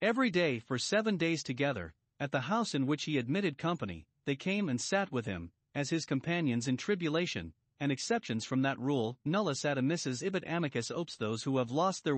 Every 0.00 0.30
day, 0.30 0.60
for 0.60 0.78
seven 0.78 1.16
days 1.16 1.42
together, 1.42 1.94
at 2.20 2.32
the 2.32 2.42
house 2.42 2.74
in 2.74 2.86
which 2.86 3.04
he 3.04 3.18
admitted 3.18 3.58
company, 3.58 4.06
they 4.24 4.36
came 4.36 4.68
and 4.68 4.80
sat 4.80 5.10
with 5.10 5.26
him, 5.26 5.50
as 5.74 5.90
his 5.90 6.04
companions 6.04 6.68
in 6.68 6.76
tribulation, 6.76 7.52
and 7.80 7.92
exceptions 7.92 8.44
from 8.44 8.62
that 8.62 8.78
rule, 8.78 9.18
nullus 9.24 9.64
ad 9.64 9.78
ibit 9.78 10.44
amicus 10.46 10.90
opes 10.90 11.16
those 11.16 11.42
who 11.42 11.58
have 11.58 11.70
lost 11.70 12.04
their 12.04 12.16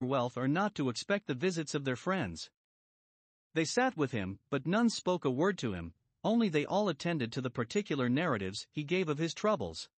wealth 0.00 0.36
are 0.36 0.48
not 0.48 0.74
to 0.74 0.88
expect 0.88 1.26
the 1.26 1.34
visits 1.34 1.74
of 1.74 1.84
their 1.84 1.96
friends. 1.96 2.50
They 3.54 3.64
sat 3.64 3.96
with 3.96 4.12
him, 4.12 4.38
but 4.50 4.66
none 4.66 4.90
spoke 4.90 5.24
a 5.24 5.30
word 5.30 5.56
to 5.58 5.72
him, 5.72 5.94
only 6.26 6.48
they 6.48 6.66
all 6.66 6.88
attended 6.88 7.30
to 7.32 7.40
the 7.40 7.48
particular 7.48 8.08
narratives 8.08 8.66
he 8.72 8.82
gave 8.82 9.08
of 9.08 9.18
his 9.18 9.32
troubles. 9.32 9.88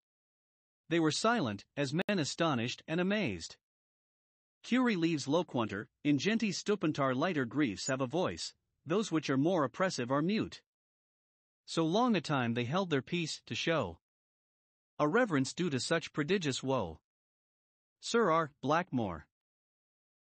They 0.91 1.01
were 1.01 1.11
silent, 1.11 1.65
as 1.77 1.95
men 1.95 2.19
astonished 2.19 2.83
and 2.87 3.01
amazed. 3.01 3.57
Curie 4.63 4.97
leaves 4.97 5.27
loquuntur, 5.27 5.87
ingenti 6.05 6.53
stupentar 6.53 7.17
lighter 7.17 7.47
griefs 7.47 7.87
have 7.87 8.03
a 8.03 8.07
voice, 8.07 8.53
those 8.85 9.11
which 9.11 9.31
are 9.31 9.39
more 9.39 9.65
oppressive 9.65 10.11
are 10.11 10.21
mute. 10.21 10.61
So 11.65 11.87
long 11.87 12.15
a 12.15 12.21
time 12.21 12.53
they 12.53 12.65
held 12.65 12.91
their 12.91 13.03
peace 13.03 13.41
to 13.47 13.55
show 13.55 13.99
a 14.99 15.09
reverence 15.09 15.55
due 15.55 15.71
to 15.71 15.81
such 15.81 16.13
prodigious 16.13 16.63
woe. 16.63 17.01
Sir 18.01 18.31
R. 18.31 18.53
Blackmore. 18.61 19.27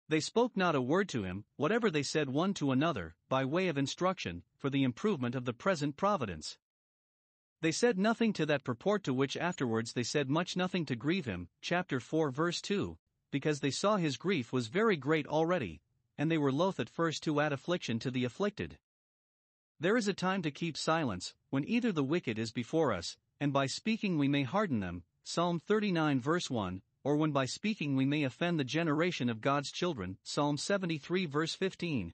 They 0.08 0.20
spoke 0.20 0.56
not 0.56 0.76
a 0.76 0.82
word 0.82 1.10
to 1.10 1.24
him, 1.24 1.46
whatever 1.56 1.90
they 1.90 2.04
said 2.04 2.30
one 2.30 2.54
to 2.56 2.72
another, 2.72 3.16
by 3.28 3.44
way 3.44 3.68
of 3.68 3.78
instruction, 3.78 4.44
for 4.56 4.70
the 4.70 4.84
improvement 4.84 5.34
of 5.34 5.46
the 5.46 5.54
present 5.54 5.98
providence. 5.98 6.58
They 7.62 7.72
said 7.72 7.98
nothing 7.98 8.32
to 8.34 8.46
that 8.46 8.64
purport 8.64 9.04
to 9.06 9.14
which 9.14 9.36
afterwards 9.36 9.94
they 9.94 10.04
said 10.04 10.30
much 10.30 10.56
nothing 10.56 10.86
to 10.86 10.96
grieve 10.96 11.26
him, 11.26 11.50
chapter 11.62 12.00
4 12.00 12.30
verse 12.30 12.62
2, 12.62 13.00
because 13.32 13.62
they 13.62 13.72
saw 13.72 13.98
his 13.98 14.18
grief 14.18 14.54
was 14.54 14.68
very 14.68 14.96
great 14.96 15.26
already, 15.26 15.82
and 16.18 16.30
they 16.30 16.38
were 16.38 16.52
loath 16.52 16.80
at 16.80 16.90
first 16.90 17.24
to 17.24 17.40
add 17.40 17.52
affliction 17.52 17.98
to 18.00 18.12
the 18.12 18.26
afflicted. 18.26 18.78
There 19.80 19.98
is 19.98 20.08
a 20.08 20.14
time 20.14 20.44
to 20.44 20.52
keep 20.52 20.78
silence, 20.78 21.34
when 21.50 21.68
either 21.68 21.92
the 21.92 22.04
wicked 22.04 22.38
is 22.38 22.52
before 22.52 22.94
us, 22.94 23.18
and 23.40 23.52
by 23.52 23.66
speaking 23.66 24.18
we 24.20 24.28
may 24.28 24.44
harden 24.44 24.80
them, 24.80 25.04
Psalm 25.24 25.60
39 25.60 26.20
verse 26.22 26.50
1, 26.52 26.84
or 27.06 27.16
when 27.16 27.32
by 27.32 27.46
speaking 27.46 27.96
we 27.96 28.04
may 28.04 28.24
offend 28.24 28.60
the 28.60 28.64
generation 28.64 29.30
of 29.30 29.40
God's 29.40 29.72
children, 29.72 30.18
Psalm 30.24 30.58
73 30.58 31.28
verse 31.28 31.54
15. 31.54 32.12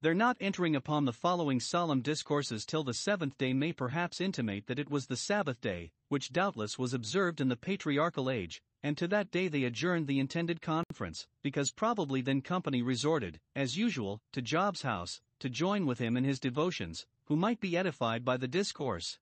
Their 0.00 0.14
not 0.14 0.38
entering 0.40 0.74
upon 0.74 1.04
the 1.04 1.12
following 1.12 1.60
solemn 1.60 2.00
discourses 2.00 2.64
till 2.64 2.82
the 2.82 2.94
seventh 2.94 3.36
day 3.36 3.52
may 3.52 3.72
perhaps 3.72 4.20
intimate 4.20 4.66
that 4.66 4.78
it 4.78 4.90
was 4.90 5.06
the 5.06 5.16
Sabbath 5.16 5.60
day, 5.60 5.92
which 6.08 6.32
doubtless 6.32 6.78
was 6.78 6.94
observed 6.94 7.40
in 7.40 7.48
the 7.48 7.56
patriarchal 7.56 8.30
age, 8.30 8.62
and 8.82 8.96
to 8.96 9.06
that 9.08 9.30
day 9.30 9.46
they 9.46 9.62
adjourned 9.62 10.06
the 10.06 10.18
intended 10.18 10.62
conference, 10.62 11.28
because 11.42 11.70
probably 11.70 12.22
then 12.22 12.40
company 12.40 12.80
resorted, 12.80 13.38
as 13.54 13.76
usual, 13.76 14.22
to 14.32 14.40
Job's 14.40 14.82
house, 14.82 15.20
to 15.38 15.50
join 15.50 15.84
with 15.84 15.98
him 15.98 16.16
in 16.16 16.24
his 16.24 16.40
devotions, 16.40 17.06
who 17.26 17.36
might 17.36 17.60
be 17.60 17.76
edified 17.76 18.24
by 18.24 18.38
the 18.38 18.48
discourse. 18.48 19.18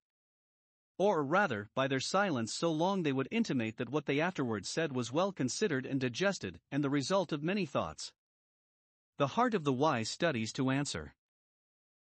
Or 1.01 1.25
rather, 1.25 1.71
by 1.75 1.89
their 1.89 1.99
silence 1.99 2.53
so 2.53 2.71
long 2.71 3.05
they 3.05 3.13
would 3.15 3.27
intimate 3.31 3.79
that 3.79 3.89
what 3.89 4.05
they 4.05 4.21
afterwards 4.21 4.69
said 4.69 4.93
was 4.93 5.11
well 5.11 5.33
considered 5.33 5.87
and 5.87 5.99
digested, 5.99 6.61
and 6.71 6.85
the 6.85 6.91
result 6.91 7.33
of 7.33 7.43
many 7.43 7.65
thoughts. 7.65 8.13
The 9.17 9.29
heart 9.29 9.55
of 9.55 9.65
the 9.65 9.73
wise 9.73 10.11
studies 10.11 10.53
to 10.53 10.69
answer. 10.69 11.15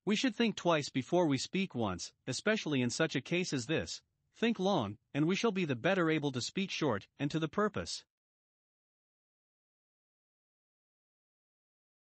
We 0.03 0.17
should 0.17 0.35
think 0.35 0.57
twice 0.57 0.89
before 0.89 1.27
we 1.27 1.37
speak 1.37 1.73
once, 1.73 2.11
especially 2.27 2.81
in 2.81 2.89
such 2.89 3.15
a 3.15 3.21
case 3.21 3.53
as 3.53 3.67
this. 3.67 4.01
Think 4.35 4.59
long, 4.59 4.97
and 5.13 5.27
we 5.27 5.35
shall 5.37 5.53
be 5.53 5.63
the 5.63 5.77
better 5.77 6.09
able 6.09 6.33
to 6.33 6.41
speak 6.41 6.69
short 6.69 7.07
and 7.17 7.31
to 7.31 7.39
the 7.39 7.47
purpose. 7.47 8.03